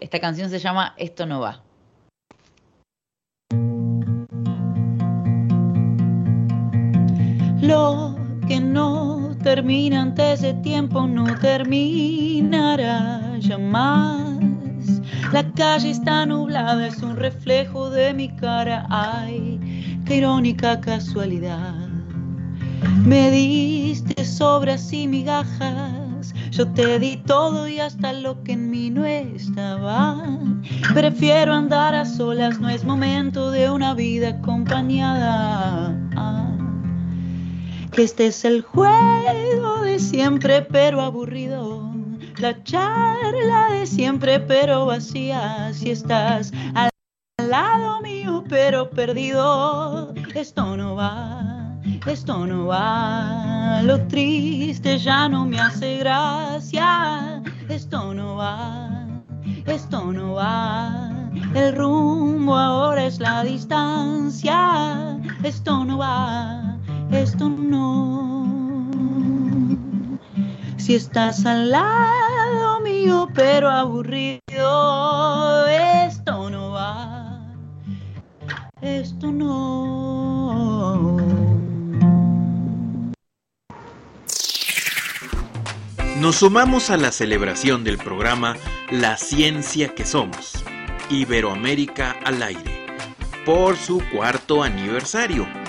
[0.00, 1.62] Esta canción se llama Esto no va.
[7.62, 8.16] Lo
[8.48, 14.38] que no termina antes de tiempo no terminará jamás.
[15.32, 18.86] La calle está nublada, es un reflejo de mi cara.
[18.88, 19.60] Ay,
[20.06, 21.90] qué irónica casualidad.
[23.04, 28.90] Me diste sobras y migajas, yo te di todo y hasta lo que en mí
[28.90, 30.16] no estaba.
[30.94, 35.94] Prefiero andar a solas, no es momento de una vida acompañada.
[37.92, 41.90] Que este es el juego de siempre, pero aburrido.
[42.38, 45.72] La charla de siempre, pero vacía.
[45.74, 46.90] Si estás al
[47.48, 50.14] lado mío, pero perdido.
[50.34, 53.82] Esto no va, esto no va.
[53.82, 57.42] Lo triste ya no me hace gracia.
[57.68, 59.06] Esto no va,
[59.66, 61.10] esto no va.
[61.54, 65.18] El rumbo ahora es la distancia.
[65.42, 66.69] Esto no va,
[67.12, 68.46] esto no.
[70.76, 77.20] Si estás al lado mío, pero aburrido, esto no va
[78.82, 81.16] esto no.
[86.16, 88.56] Nos sumamos a la celebración del programa
[88.90, 90.64] La Ciencia que Somos,
[91.08, 92.86] Iberoamérica al aire,
[93.46, 95.59] por su cuarto aniversario.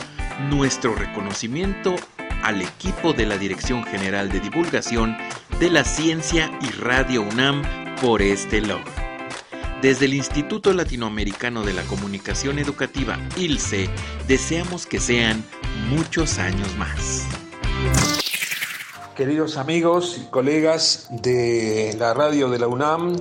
[0.49, 1.95] Nuestro reconocimiento
[2.43, 5.15] al equipo de la Dirección General de Divulgación
[5.59, 7.63] de la Ciencia y Radio UNAM
[8.01, 8.91] por este logro.
[9.81, 13.89] Desde el Instituto Latinoamericano de la Comunicación Educativa, ILCE,
[14.27, 15.43] deseamos que sean
[15.89, 17.25] muchos años más.
[19.15, 23.15] Queridos amigos y colegas de la radio de la UNAM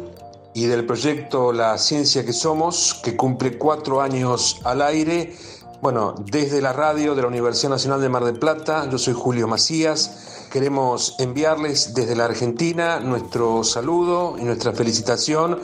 [0.54, 5.34] y del proyecto La Ciencia que Somos, que cumple cuatro años al aire,
[5.80, 9.48] bueno, desde la radio de la Universidad Nacional de Mar del Plata, yo soy Julio
[9.48, 15.58] Macías, queremos enviarles desde la Argentina nuestro saludo y nuestra felicitación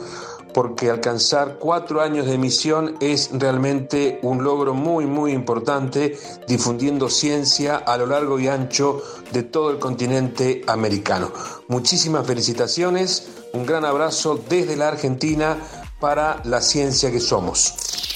[0.53, 7.77] porque alcanzar cuatro años de emisión es realmente un logro muy, muy importante, difundiendo ciencia
[7.77, 11.31] a lo largo y ancho de todo el continente americano.
[11.67, 15.57] Muchísimas felicitaciones, un gran abrazo desde la Argentina
[15.99, 18.06] para la ciencia que somos.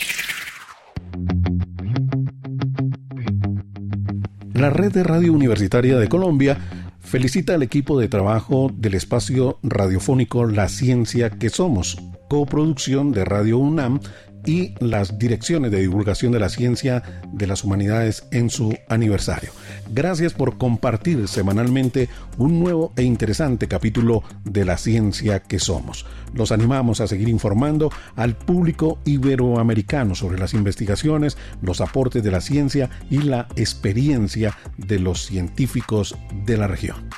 [4.62, 6.56] La Red de Radio Universitaria de Colombia
[7.00, 11.98] felicita al equipo de trabajo del espacio radiofónico La Ciencia que Somos,
[12.30, 14.02] coproducción de Radio UNAM
[14.46, 19.50] y las direcciones de divulgación de la ciencia de las humanidades en su aniversario.
[19.94, 26.06] Gracias por compartir semanalmente un nuevo e interesante capítulo de la ciencia que somos.
[26.34, 32.40] Los animamos a seguir informando al público iberoamericano sobre las investigaciones, los aportes de la
[32.40, 36.16] ciencia y la experiencia de los científicos
[36.46, 37.10] de la región.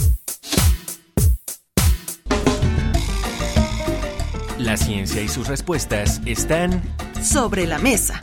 [4.59, 6.83] La ciencia y sus respuestas están
[7.23, 8.21] sobre la mesa.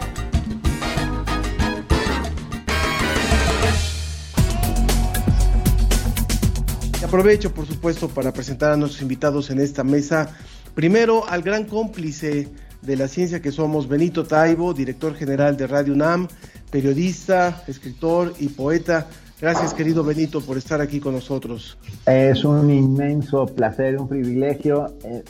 [7.09, 10.37] aprovecho, por supuesto, para presentar a nuestros invitados en esta mesa.
[10.75, 12.47] Primero, al gran cómplice
[12.81, 16.27] de la ciencia que somos, Benito Taibo, director general de Radio UNAM,
[16.71, 19.07] periodista, escritor y poeta.
[19.41, 21.77] Gracias, querido Benito, por estar aquí con nosotros.
[22.05, 24.93] Es un inmenso placer, un privilegio.
[25.03, 25.23] Eh,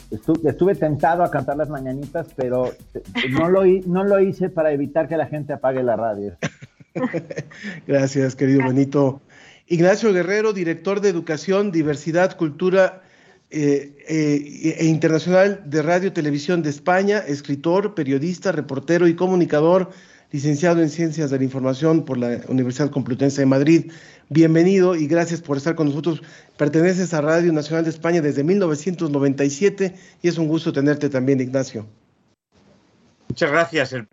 [0.44, 2.72] estuve, tentado a cantar las mañanitas, pero
[3.30, 6.36] no lo, no lo hice para evitar que la gente apague la radio.
[7.86, 9.20] Gracias, querido Benito.
[9.68, 13.02] Ignacio Guerrero, director de Educación, Diversidad, Cultura
[13.50, 19.90] eh, eh, e Internacional de Radio Televisión de España, escritor, periodista, reportero y comunicador
[20.30, 23.92] licenciado en Ciencias de la Información por la Universidad Complutense de Madrid.
[24.28, 26.22] Bienvenido y gracias por estar con nosotros.
[26.56, 31.86] Perteneces a Radio Nacional de España desde 1997 y es un gusto tenerte también, Ignacio.
[33.28, 33.92] Muchas gracias.
[33.92, 34.06] El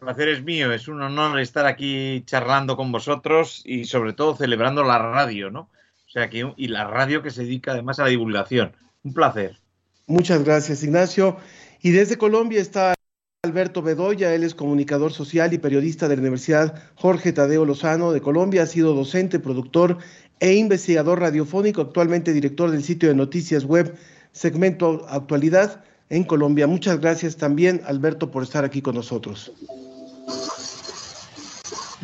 [0.00, 0.72] placer es mío.
[0.72, 5.70] Es un honor estar aquí charlando con vosotros y sobre todo celebrando la radio, ¿no?
[6.14, 8.70] Sea y la radio que se dedica además a la divulgación.
[9.02, 9.58] Un placer.
[10.06, 11.38] Muchas gracias, Ignacio.
[11.82, 12.94] Y desde Colombia está
[13.42, 18.20] Alberto Bedoya, él es comunicador social y periodista de la Universidad Jorge Tadeo Lozano de
[18.20, 19.98] Colombia, ha sido docente, productor
[20.38, 23.96] e investigador radiofónico, actualmente director del sitio de noticias web
[24.30, 26.68] Segmento Actualidad en Colombia.
[26.68, 29.52] Muchas gracias también, Alberto, por estar aquí con nosotros.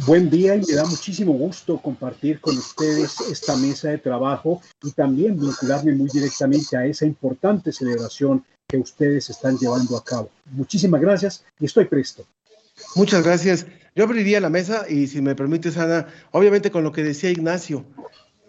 [0.06, 4.92] Buen día y me da muchísimo gusto compartir con ustedes esta mesa de trabajo y
[4.92, 10.30] también vincularme muy directamente a esa importante celebración que ustedes están llevando a cabo.
[10.52, 12.24] Muchísimas gracias y estoy presto.
[12.96, 13.66] Muchas gracias.
[13.94, 17.84] Yo abriría la mesa y si me permites, Ana, obviamente con lo que decía Ignacio,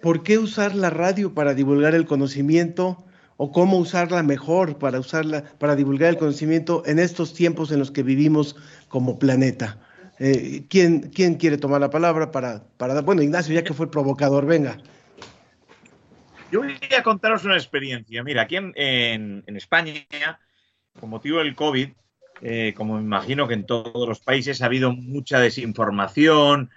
[0.01, 3.03] ¿por qué usar la radio para divulgar el conocimiento
[3.35, 7.91] o cómo usarla mejor para usarla para divulgar el conocimiento en estos tiempos en los
[7.91, 8.55] que vivimos
[8.87, 9.79] como planeta?
[10.23, 13.01] Eh, ¿quién, ¿Quién quiere tomar la palabra para, para...
[13.01, 14.77] Bueno, Ignacio, ya que fue el provocador, venga.
[16.51, 18.23] Yo voy a contaros una experiencia.
[18.23, 19.95] Mira, aquí en, España,
[20.99, 21.89] con motivo del COVID,
[22.43, 26.69] eh, como me imagino que en todos los países ha habido mucha desinformación,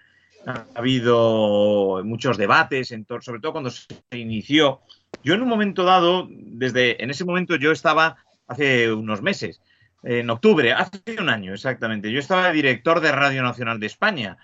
[0.46, 4.80] ha habido muchos debates, sobre todo cuando se inició.
[5.22, 8.16] Yo en un momento dado, desde en ese momento yo estaba
[8.46, 9.60] hace unos meses,
[10.04, 14.38] en octubre, hace un año exactamente, yo estaba director de Radio Nacional de España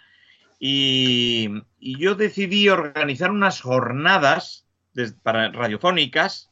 [0.58, 1.48] y
[1.78, 4.66] yo decidí organizar unas jornadas
[5.22, 6.50] para radiofónicas,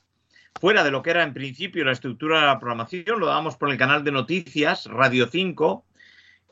[0.61, 3.71] fuera de lo que era en principio la estructura de la programación, lo dábamos por
[3.71, 5.85] el canal de noticias, Radio 5,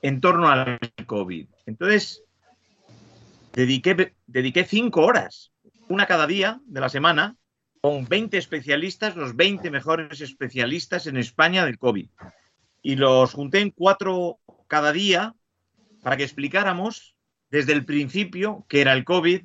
[0.03, 1.47] en torno al COVID.
[1.67, 2.23] Entonces,
[3.53, 5.53] dediqué, dediqué cinco horas,
[5.89, 7.37] una cada día de la semana,
[7.81, 12.09] con 20 especialistas, los 20 mejores especialistas en España del COVID.
[12.87, 15.35] Y los junté en cuatro cada día
[16.05, 17.17] para que explicáramos
[17.51, 19.43] desde el principio qué era el COVID,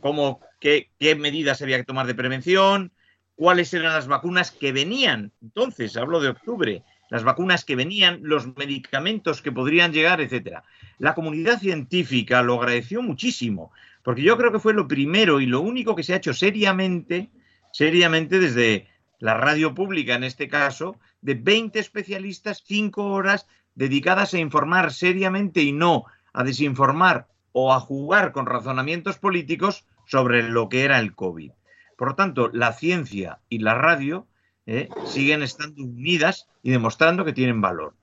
[0.00, 2.90] cómo qué, medidas había que tomar de prevención,
[3.36, 5.30] cuáles eran las vacunas que venían.
[5.40, 10.64] Entonces, hablo de octubre, las vacunas que venían, los medicamentos que podrían llegar, etcétera.
[10.98, 13.70] La comunidad científica lo agradeció muchísimo,
[14.02, 17.30] porque yo creo que fue lo primero y lo único que se ha hecho seriamente
[17.72, 18.88] seriamente desde
[19.20, 25.62] la radio pública, en este caso, de 20 especialistas, 5 horas dedicadas a informar seriamente
[25.62, 31.14] y no a desinformar o a jugar con razonamientos políticos sobre lo que era el
[31.14, 31.52] COVID.
[31.96, 34.26] Por lo tanto, la ciencia y la radio
[34.66, 37.94] eh, siguen estando unidas y demostrando que tienen valor.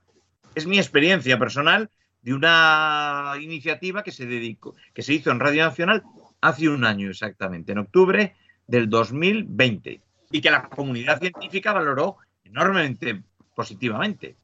[0.54, 1.90] Es mi experiencia personal
[2.22, 6.02] de una iniciativa que se dedicó, que se hizo en Radio Nacional
[6.40, 8.34] hace un año exactamente, en octubre
[8.66, 10.00] del 2020,
[10.30, 12.18] y que la comunidad científica valoró
[12.50, 13.22] enormemente
[13.54, 14.36] positivamente.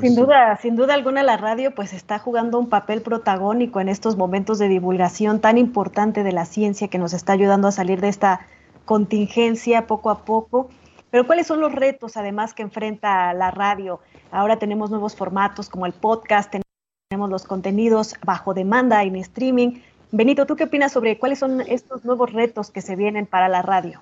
[0.00, 4.16] Sin duda, sin duda alguna la radio pues está jugando un papel protagónico en estos
[4.16, 8.08] momentos de divulgación tan importante de la ciencia que nos está ayudando a salir de
[8.08, 8.46] esta
[8.84, 10.68] contingencia poco a poco.
[11.10, 14.00] Pero ¿cuáles son los retos además que enfrenta la radio?
[14.30, 16.52] Ahora tenemos nuevos formatos como el podcast,
[17.08, 19.80] tenemos los contenidos bajo demanda en streaming.
[20.10, 23.62] Benito, ¿tú qué opinas sobre cuáles son estos nuevos retos que se vienen para la
[23.62, 24.00] radio?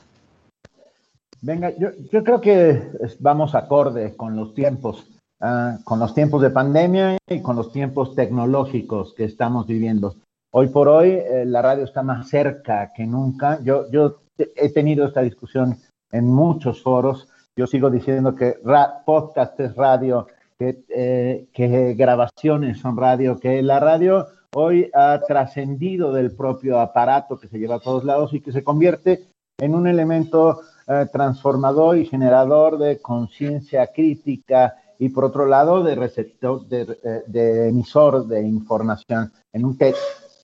[1.43, 5.07] Venga, yo, yo creo que vamos acorde con los tiempos.
[5.43, 10.17] Ah, con los tiempos de pandemia y con los tiempos tecnológicos que estamos viviendo.
[10.53, 13.59] Hoy por hoy eh, la radio está más cerca que nunca.
[13.63, 15.79] Yo, yo he tenido esta discusión
[16.13, 17.27] en muchos foros.
[17.57, 18.59] Yo sigo diciendo que
[19.07, 20.27] podcast es radio,
[20.59, 27.39] que, eh, que grabaciones son radio, que la radio hoy ha trascendido del propio aparato
[27.39, 30.61] que se lleva a todos lados y que se convierte en un elemento
[30.93, 37.69] eh, transformador y generador de conciencia crítica y por otro lado de receptor, de, eh,
[37.69, 39.33] emisor de información.
[39.53, 39.79] En un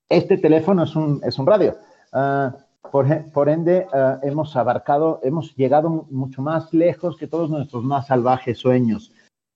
[0.08, 1.74] este teléfono es un, es un radio.
[2.12, 2.54] Ah,
[2.92, 8.56] por, ende, ah, hemos abarcado, hemos llegado mucho más lejos que todos nuestros más salvajes
[8.56, 9.10] sueños.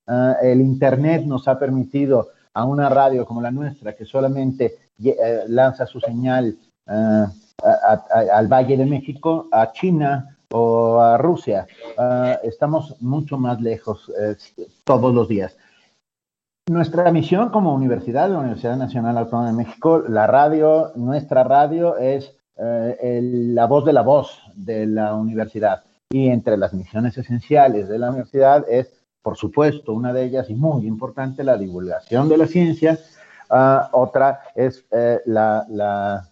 [0.08, 4.74] Ah, el Internet nos ha permitido a una radio como la nuestra, que solamente
[5.04, 11.66] eh, lanza su señal al Valle de México, a China, o a Rusia.
[11.96, 14.36] Ah, estamos mucho más lejos eh,
[14.84, 15.56] todos los días.
[16.68, 22.32] Nuestra misión como universidad, la Universidad Nacional Autónoma de México, la radio, nuestra radio es
[22.56, 25.82] eh, la voz de la voz de la universidad.
[26.10, 28.92] Y entre las misiones esenciales de la universidad es,
[29.22, 32.98] por supuesto, una de ellas y muy importante, la divulgación de la ciencia.
[33.48, 36.28] Ah, otra es eh, la, la,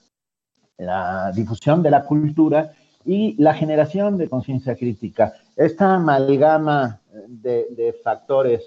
[0.76, 2.72] la difusión de la cultura
[3.08, 5.32] y la generación de conciencia crítica.
[5.56, 8.66] Esta amalgama de, factores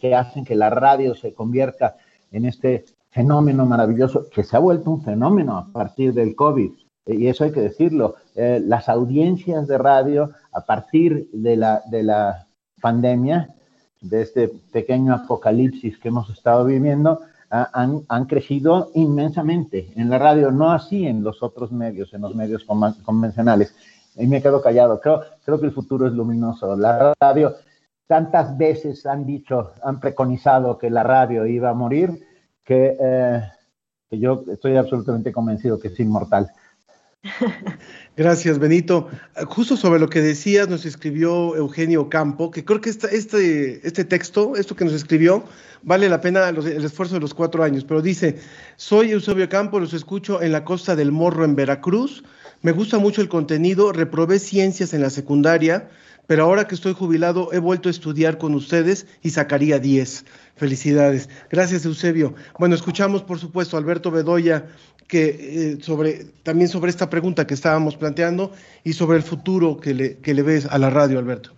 [0.00, 1.96] que hacen que la radio se convierta
[2.32, 6.72] en este fenómeno maravilloso que se ha vuelto un fenómeno a partir del COVID.
[7.06, 8.16] Y eso hay que decirlo.
[8.34, 12.48] Eh, las audiencias de radio a partir de la, de la
[12.82, 13.54] pandemia,
[14.00, 17.20] de este pequeño apocalipsis que hemos estado viviendo,
[17.50, 22.34] han, han, crecido inmensamente en la radio, no así en los otros medios, en los
[22.34, 23.74] medios convencionales.
[24.16, 25.00] Y me quedo callado.
[25.00, 26.76] Creo, creo que el futuro es luminoso.
[26.76, 27.54] La radio,
[28.06, 32.26] tantas veces han dicho, han preconizado que la radio iba a morir,
[32.64, 33.42] que, eh,
[34.10, 36.50] que yo estoy absolutamente convencido que es inmortal.
[38.18, 39.06] Gracias, Benito.
[39.46, 44.56] Justo sobre lo que decías, nos escribió Eugenio Campo, que creo que este, este texto,
[44.56, 45.44] esto que nos escribió,
[45.84, 48.40] vale la pena el esfuerzo de los cuatro años, pero dice,
[48.74, 52.24] soy Eusebio Campo, los escucho en la costa del Morro en Veracruz,
[52.60, 55.88] me gusta mucho el contenido, reprobé ciencias en la secundaria,
[56.26, 60.24] pero ahora que estoy jubilado he vuelto a estudiar con ustedes y sacaría 10.
[60.56, 61.28] Felicidades.
[61.50, 62.34] Gracias, Eusebio.
[62.58, 64.66] Bueno, escuchamos, por supuesto, a Alberto Bedoya
[65.08, 68.52] que eh, sobre también sobre esta pregunta que estábamos planteando
[68.84, 71.52] y sobre el futuro que le, que le ves a la radio, Alberto.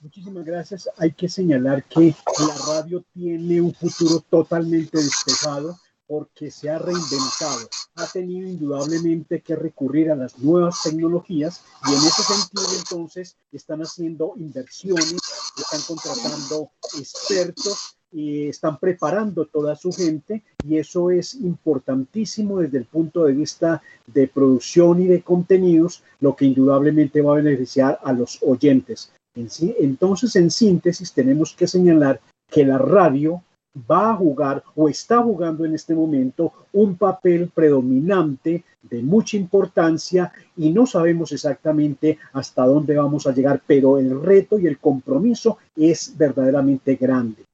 [0.00, 0.88] Muchísimas gracias.
[0.98, 7.68] Hay que señalar que la radio tiene un futuro totalmente despejado porque se ha reinventado,
[7.94, 13.80] ha tenido indudablemente que recurrir a las nuevas tecnologías y en ese sentido entonces están
[13.80, 15.16] haciendo inversiones,
[15.56, 22.84] están contratando expertos y están preparando toda su gente y eso es importantísimo desde el
[22.84, 28.12] punto de vista de producción y de contenidos, lo que indudablemente va a beneficiar a
[28.12, 29.12] los oyentes.
[29.34, 33.42] Entonces, en síntesis, tenemos que señalar que la radio
[33.90, 40.30] va a jugar o está jugando en este momento un papel predominante de mucha importancia
[40.56, 45.58] y no sabemos exactamente hasta dónde vamos a llegar, pero el reto y el compromiso
[45.74, 47.44] es verdaderamente grande.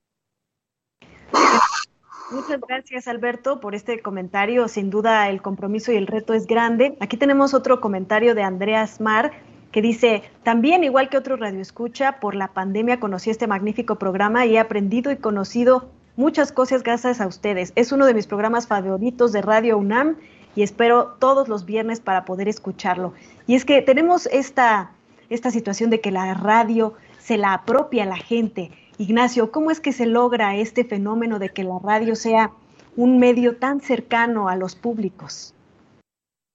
[2.31, 4.68] Muchas gracias Alberto por este comentario.
[4.68, 6.97] Sin duda el compromiso y el reto es grande.
[7.01, 9.33] Aquí tenemos otro comentario de Andreas Mar
[9.72, 14.47] que dice, también igual que otro radio escucha, por la pandemia conocí este magnífico programa
[14.47, 17.72] y he aprendido y conocido muchas cosas gracias a ustedes.
[17.76, 20.16] Es uno de mis programas favoritos de Radio UNAM
[20.57, 23.12] y espero todos los viernes para poder escucharlo.
[23.47, 24.91] Y es que tenemos esta,
[25.31, 28.70] esta situación de que la radio se la apropia a la gente.
[28.99, 32.51] Ignacio, ¿cómo es que se logra este fenómeno de que la radio sea
[32.97, 35.55] un medio tan cercano a los públicos?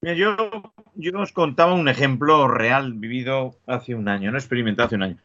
[0.02, 0.36] Yo,
[0.96, 5.18] yo os contaba un ejemplo real vivido hace un año, no experimentado hace un año,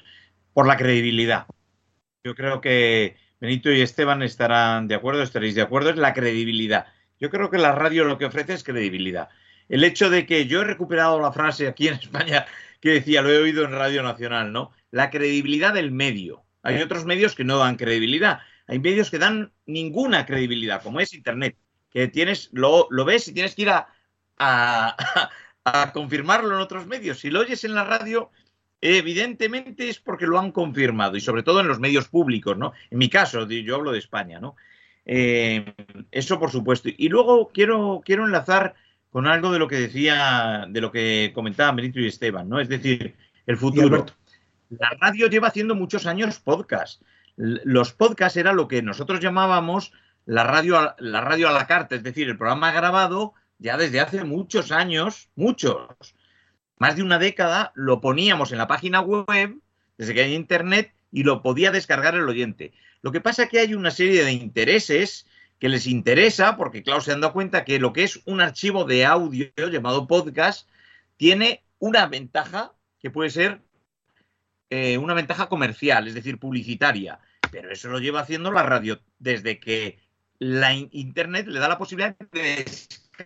[0.53, 1.47] por la credibilidad.
[2.23, 6.87] Yo creo que Benito y Esteban estarán de acuerdo, estaréis de acuerdo, es la credibilidad.
[7.19, 9.29] Yo creo que la radio lo que ofrece es credibilidad.
[9.69, 12.47] El hecho de que yo he recuperado la frase aquí en España
[12.81, 14.71] que decía, lo he oído en Radio Nacional, ¿no?
[14.93, 16.45] La credibilidad del medio.
[16.69, 18.41] Hay otros medios que no dan credibilidad.
[18.67, 21.57] Hay medios que dan ninguna credibilidad, como es Internet,
[21.91, 23.89] que tienes, lo, lo ves y tienes que ir a,
[25.65, 27.21] a, confirmarlo en otros medios.
[27.21, 28.31] Si lo oyes en la radio,
[28.81, 32.73] evidentemente es porque lo han confirmado y sobre todo en los medios públicos, ¿no?
[32.91, 34.57] En mi caso, yo hablo de España, ¿no?
[35.07, 35.75] Eh,
[36.11, 36.91] eso por supuesto.
[36.95, 38.75] Y luego quiero, quiero enlazar
[39.11, 42.61] con algo de lo que decía, de lo que comentaban Benito y Esteban, ¿no?
[42.61, 43.15] Es decir,
[43.47, 44.05] el futuro.
[44.71, 47.03] La radio lleva haciendo muchos años podcast.
[47.37, 49.93] Los podcasts era lo que nosotros llamábamos
[50.27, 54.25] la radio, la radio a la carta, es decir, el programa grabado ya desde hace
[54.25, 55.89] muchos años, muchos,
[56.77, 59.57] más de una década, lo poníamos en la página web,
[59.97, 62.73] desde que hay internet, y lo podía descargar el oyente.
[63.01, 65.27] Lo que pasa es que hay una serie de intereses
[65.59, 68.85] que les interesa, porque claro, se han dado cuenta que lo que es un archivo
[68.85, 70.69] de audio llamado podcast
[71.17, 73.63] tiene una ventaja que puede ser
[74.71, 77.21] eh, una ventaja comercial, es decir, publicitaria.
[77.51, 79.99] Pero eso lo lleva haciendo la radio desde que
[80.39, 82.65] la Internet le da la posibilidad de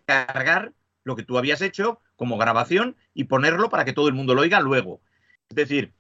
[0.07, 0.73] cargar
[1.05, 4.43] lo que tú habías hecho como grabación y ponerlo para que todo el mundo lo
[4.43, 5.01] oiga luego.
[5.51, 5.93] Es decir,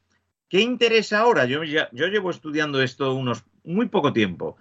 [0.48, 1.44] ¿qué interesa ahora?
[1.44, 4.56] Yo, yo llevo estudiando esto unos muy poco tiempo.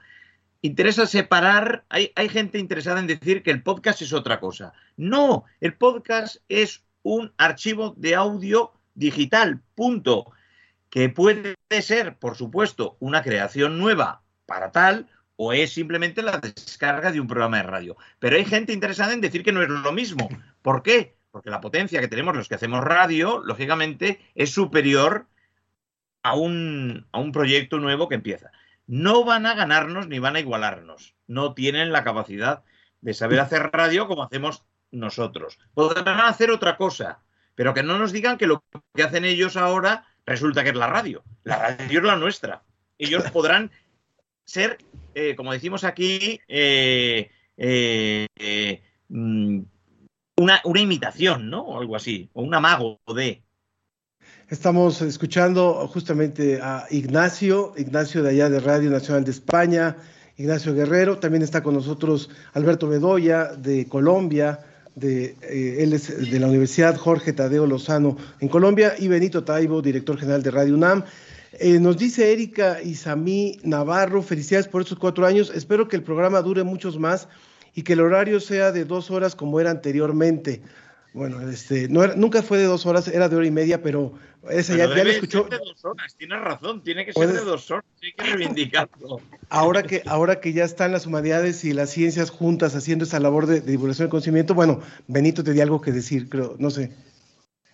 [0.63, 4.73] Interesa separar, hay, hay gente interesada en decir que el podcast es otra cosa.
[4.97, 10.31] No, el podcast es un archivo de audio digital, punto.
[10.91, 17.11] Que puede ser, por supuesto, una creación nueva para tal, o es simplemente la descarga
[17.11, 17.97] de un programa de radio.
[18.19, 20.29] Pero hay gente interesada en decir que no es lo mismo.
[20.61, 21.15] ¿Por qué?
[21.31, 25.25] Porque la potencia que tenemos los que hacemos radio, lógicamente, es superior
[26.21, 28.51] a un, a un proyecto nuevo que empieza.
[28.85, 31.15] No van a ganarnos ni van a igualarnos.
[31.25, 32.63] No tienen la capacidad
[33.01, 35.57] de saber hacer radio como hacemos nosotros.
[35.73, 37.23] Podrán hacer otra cosa,
[37.55, 38.63] pero que no nos digan que lo
[38.93, 41.23] que hacen ellos ahora resulta que es la radio.
[41.43, 42.63] La radio es la nuestra.
[42.97, 43.69] Ellos podrán
[44.45, 44.77] ser,
[45.13, 49.59] eh, como decimos aquí, eh, eh, mm,
[50.37, 51.63] una, una, imitación, ¿no?
[51.63, 53.43] O algo así, o un amago de.
[54.47, 59.97] Estamos escuchando justamente a Ignacio, Ignacio de allá de Radio Nacional de España,
[60.37, 64.59] Ignacio Guerrero, también está con nosotros Alberto Bedoya de Colombia,
[64.95, 65.35] de,
[65.79, 70.43] él es de la Universidad Jorge Tadeo Lozano en Colombia, y Benito Taibo, director general
[70.43, 71.03] de Radio UNAM.
[71.59, 75.51] Eh, nos dice Erika Isamí Navarro, felicidades por estos cuatro años.
[75.53, 77.27] Espero que el programa dure muchos más
[77.73, 80.61] y que el horario sea de dos horas como era anteriormente.
[81.13, 84.13] Bueno, este, no nunca fue de dos horas, era de hora y media, pero
[84.49, 85.43] esa ya, lo escuchó.
[85.43, 89.19] de dos horas, tienes razón, tiene que ser de dos horas, hay que reivindicarlo.
[89.49, 93.45] Ahora que, ahora que ya están las humanidades y las ciencias juntas haciendo esa labor
[93.45, 96.91] de, de divulgación del conocimiento, bueno, Benito te di algo que decir, creo, no sé.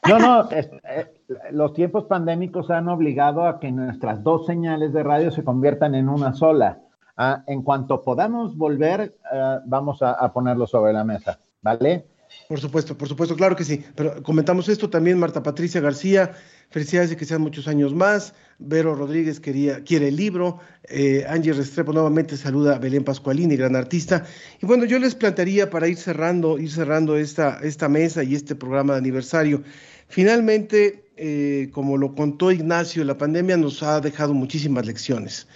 [0.08, 1.14] No, no, eh,
[1.52, 6.08] los tiempos pandémicos han obligado a que nuestras dos señales de radio se conviertan en
[6.08, 6.80] una sola.
[7.18, 12.06] Ah, en cuanto podamos volver, eh, vamos a, ponerlo sobre la mesa, ¿vale?
[12.48, 13.84] Por supuesto, por supuesto, claro que sí.
[13.96, 16.32] Pero comentamos esto también, Marta Patricia García,
[16.70, 18.34] felicidades de que sean muchos años más.
[18.58, 20.60] Vero Rodríguez quería, quiere el libro.
[20.88, 24.26] Eh, Angie Restrepo nuevamente saluda a Belén Pascualini, gran artista.
[24.62, 28.56] Y bueno, yo les plantearía para ir cerrando, ir cerrando esta, esta mesa y este
[28.56, 29.64] programa de aniversario.
[30.08, 35.48] Finalmente, eh, como lo contó Ignacio, la pandemia nos ha dejado muchísimas lecciones.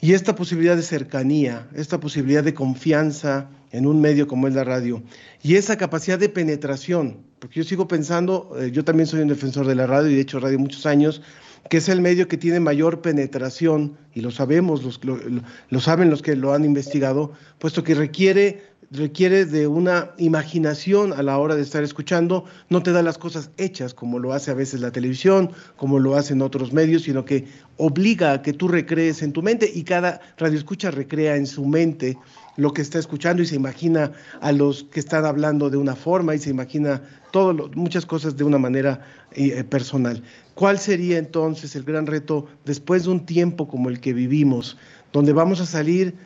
[0.00, 4.64] Y esta posibilidad de cercanía, esta posibilidad de confianza en un medio como es la
[4.64, 5.02] radio,
[5.42, 9.66] y esa capacidad de penetración, porque yo sigo pensando, eh, yo también soy un defensor
[9.66, 11.22] de la radio y he hecho radio muchos años,
[11.68, 16.34] que es el medio que tiene mayor penetración, y lo sabemos, lo saben los que
[16.34, 21.82] lo han investigado, puesto que requiere requiere de una imaginación a la hora de estar
[21.82, 25.98] escuchando, no te da las cosas hechas como lo hace a veces la televisión, como
[25.98, 29.84] lo hacen otros medios, sino que obliga a que tú recrees en tu mente y
[29.84, 32.16] cada radioescucha recrea en su mente
[32.56, 36.34] lo que está escuchando y se imagina a los que están hablando de una forma
[36.34, 39.00] y se imagina todo muchas cosas de una manera
[39.32, 40.22] eh, personal.
[40.54, 44.76] ¿Cuál sería entonces el gran reto después de un tiempo como el que vivimos,
[45.12, 46.16] donde vamos a salir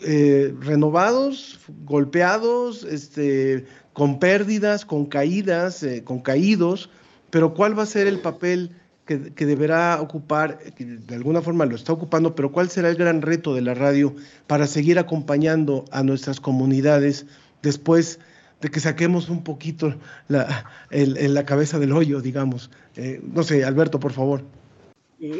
[0.00, 6.90] eh, renovados, golpeados, este, con pérdidas, con caídas, eh, con caídos,
[7.30, 8.72] pero ¿cuál va a ser el papel
[9.06, 13.54] que, deberá ocupar, de alguna forma lo está ocupando, pero cuál será el gran reto
[13.54, 14.14] de la radio
[14.46, 17.24] para seguir acompañando a nuestras comunidades
[17.62, 18.20] después
[18.60, 19.94] de que saquemos un poquito
[20.28, 22.70] la, la cabeza del hoyo, digamos?
[22.96, 24.42] Eh, no sé, Alberto, por favor.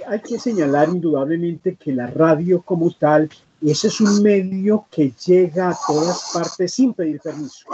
[0.08, 3.28] Hay que señalar indudablemente que la radio como tal,
[3.62, 7.66] ese es un medio que llega a todas partes sin pedir permiso.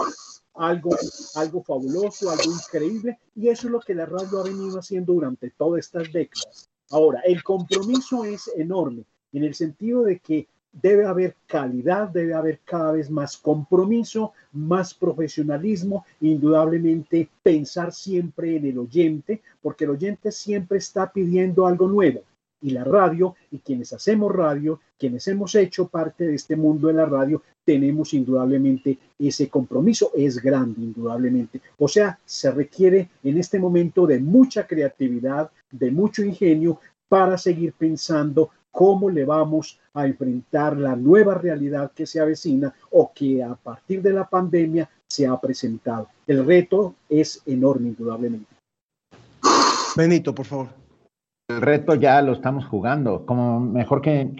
[0.55, 0.97] Algo,
[1.35, 5.51] algo fabuloso, algo increíble, y eso es lo que la radio ha venido haciendo durante
[5.51, 6.71] todas estas décadas.
[6.91, 12.61] Ahora, el compromiso es enorme en el sentido de que debe haber calidad, debe haber
[12.65, 20.33] cada vez más compromiso, más profesionalismo, indudablemente pensar siempre en el oyente, porque el oyente
[20.33, 22.23] siempre está pidiendo algo nuevo.
[22.61, 26.95] Y la radio, y quienes hacemos radio, quienes hemos hecho parte de este mundo de
[26.95, 31.61] la radio, tenemos indudablemente ese compromiso, es grande indudablemente.
[31.79, 37.73] O sea, se requiere en este momento de mucha creatividad, de mucho ingenio para seguir
[37.75, 43.55] pensando cómo le vamos a enfrentar la nueva realidad que se avecina o que a
[43.55, 46.09] partir de la pandemia se ha presentado.
[46.27, 48.53] El reto es enorme, indudablemente.
[49.97, 50.84] Benito, por favor.
[51.49, 54.33] El reto ya lo estamos jugando, como mejor que,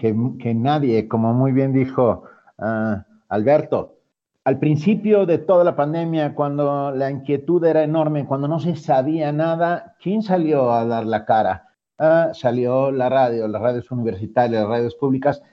[0.55, 2.23] nadie, como muy bien dijo
[2.57, 3.99] ah, Alberto.
[4.43, 9.31] Al principio de toda la pandemia, cuando la inquietud era enorme, cuando no se sabía
[9.31, 11.69] nada, ¿quién salió a dar la cara?
[11.99, 15.43] Ah, salió la radio, las radios universitarias, las radios públicas,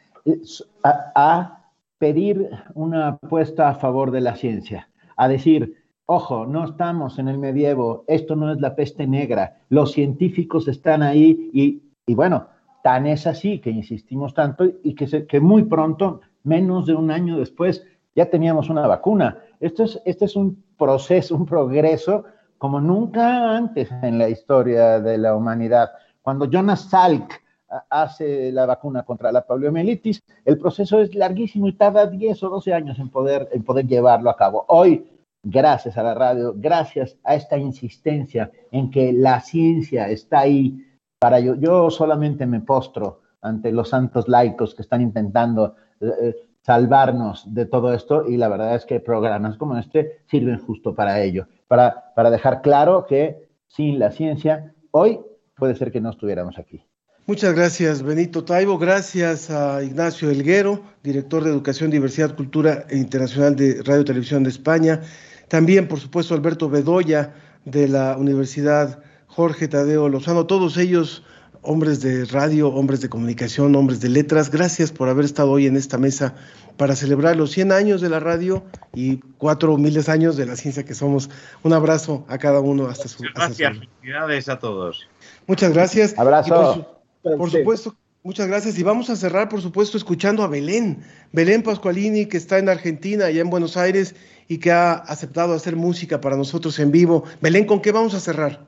[0.82, 1.58] a, a,
[1.98, 5.81] pedir una apuesta a favor de la ciencia, a decir,
[6.14, 11.02] ojo, no estamos en el medievo, esto no es la peste negra, los científicos están
[11.02, 12.48] ahí y, y bueno,
[12.82, 17.38] tan es así que insistimos tanto y que, que muy pronto, menos de un año
[17.38, 19.38] después, ya teníamos una vacuna.
[19.58, 22.24] Esto es, este es un proceso, un progreso
[22.58, 25.90] como nunca antes en la historia de la humanidad.
[26.20, 27.40] Cuando Jonas Salk
[27.88, 32.74] hace la vacuna contra la poliomielitis, el proceso es larguísimo y tarda 10 o 12
[32.74, 34.64] años en poder, en poder llevarlo a cabo.
[34.68, 35.06] Hoy,
[35.42, 40.86] gracias a la radio, gracias a esta insistencia en que la ciencia está ahí
[41.18, 46.34] para yo, yo solamente me postro ante los santos laicos que están intentando eh, eh,
[46.62, 51.20] salvarnos de todo esto y la verdad es que programas como este sirven justo para
[51.20, 55.20] ello, para, para dejar claro que sin la ciencia hoy
[55.56, 56.84] puede ser que no estuviéramos aquí.
[57.26, 58.78] Muchas gracias, Benito Taibo.
[58.78, 64.50] Gracias a Ignacio Elguero, director de Educación, Diversidad, Cultura e Internacional de Radio Televisión de
[64.50, 65.02] España.
[65.48, 67.34] También, por supuesto, Alberto Bedoya,
[67.64, 70.46] de la Universidad Jorge Tadeo Lozano.
[70.46, 71.22] Todos ellos
[71.62, 74.50] hombres de radio, hombres de comunicación, hombres de letras.
[74.50, 76.34] Gracias por haber estado hoy en esta mesa
[76.76, 78.64] para celebrar los 100 años de la radio
[78.94, 81.30] y cuatro miles años de la ciencia que somos.
[81.62, 83.22] Un abrazo a cada uno hasta su.
[83.34, 85.08] Gracias, felicidades a todos.
[85.46, 86.18] Muchas gracias.
[86.18, 87.02] Abrazo.
[87.22, 88.78] por, supuesto, muchas gracias.
[88.78, 91.02] Y vamos a cerrar, por supuesto, escuchando a Belén.
[91.32, 94.14] Belén Pascualini, que está en Argentina, allá en Buenos Aires,
[94.48, 97.24] y que ha aceptado hacer música para nosotros en vivo.
[97.40, 98.64] Belén, ¿con qué vamos a cerrar?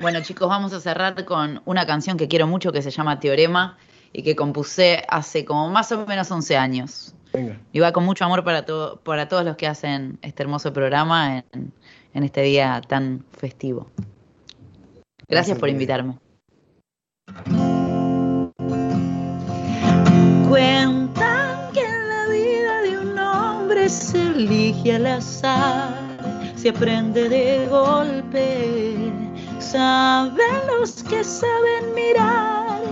[0.00, 3.76] Bueno, chicos, vamos a cerrar con una canción que quiero mucho que se llama Teorema
[4.12, 7.14] y que compuse hace como más o menos 11 años.
[7.32, 7.58] Venga.
[7.72, 11.44] Y va con mucho amor para, todo, para todos los que hacen este hermoso programa
[12.14, 13.90] en este día tan festivo.
[15.28, 16.18] Gracias por invitarme.
[20.52, 25.94] Cuentan que en la vida de un hombre se elige al azar,
[26.56, 29.10] se aprende de golpe.
[29.58, 32.82] Saben los que saben mirar,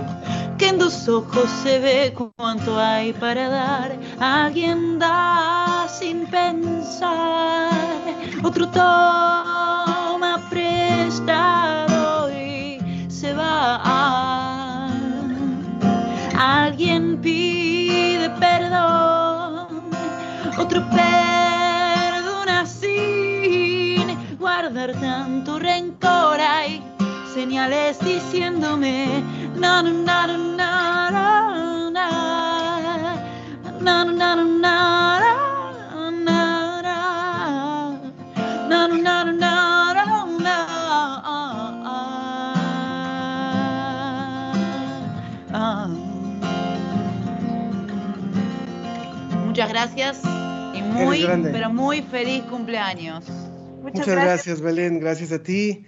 [0.57, 3.95] que en dos ojos se ve cuánto hay para dar.
[4.19, 7.69] Alguien da sin pensar,
[8.41, 11.80] otro toma prestado
[20.71, 26.39] otro sin guardar tanto rencor.
[26.39, 26.81] Hay
[27.33, 29.23] señales diciéndome,
[49.51, 50.40] Muchas gracias
[50.91, 53.25] muy, pero muy feliz cumpleaños.
[53.81, 54.61] Muchas, gracias.
[54.61, 54.99] Belén.
[54.99, 55.85] Gracias a ti.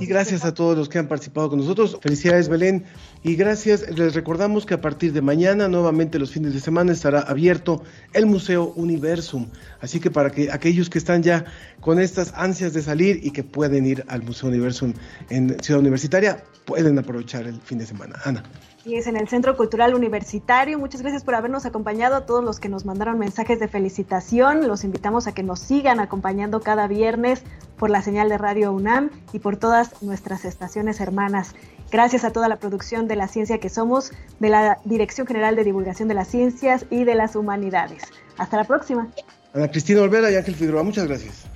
[0.00, 1.98] y gracias a todos los que han participado con nosotros.
[2.00, 2.84] Felicidades, Belén.
[3.22, 3.88] Y gracias.
[3.96, 7.82] Les recordamos que a partir de mañana, nuevamente los fines de semana, estará abierto
[8.12, 9.48] el Museo Universum.
[9.80, 11.44] Así que para que aquellos que están ya
[11.80, 14.92] con estas ansias de salir y que pueden ir al Museo Universum
[15.30, 18.16] en Ciudad Universitaria, pueden aprovechar el fin de semana.
[18.24, 18.42] Ana.
[18.86, 20.78] Y es en el Centro Cultural Universitario.
[20.78, 24.68] Muchas gracias por habernos acompañado a todos los que nos mandaron mensajes de felicitación.
[24.68, 27.42] Los invitamos a que nos sigan acompañando cada viernes
[27.76, 31.56] por la señal de Radio UNAM y por todas nuestras estaciones hermanas.
[31.90, 35.64] Gracias a toda la producción de la ciencia que somos, de la Dirección General de
[35.64, 38.04] Divulgación de las Ciencias y de las Humanidades.
[38.38, 39.08] Hasta la próxima.
[39.52, 41.55] Ana Cristina Olvera y Ángel Figueroa, muchas gracias.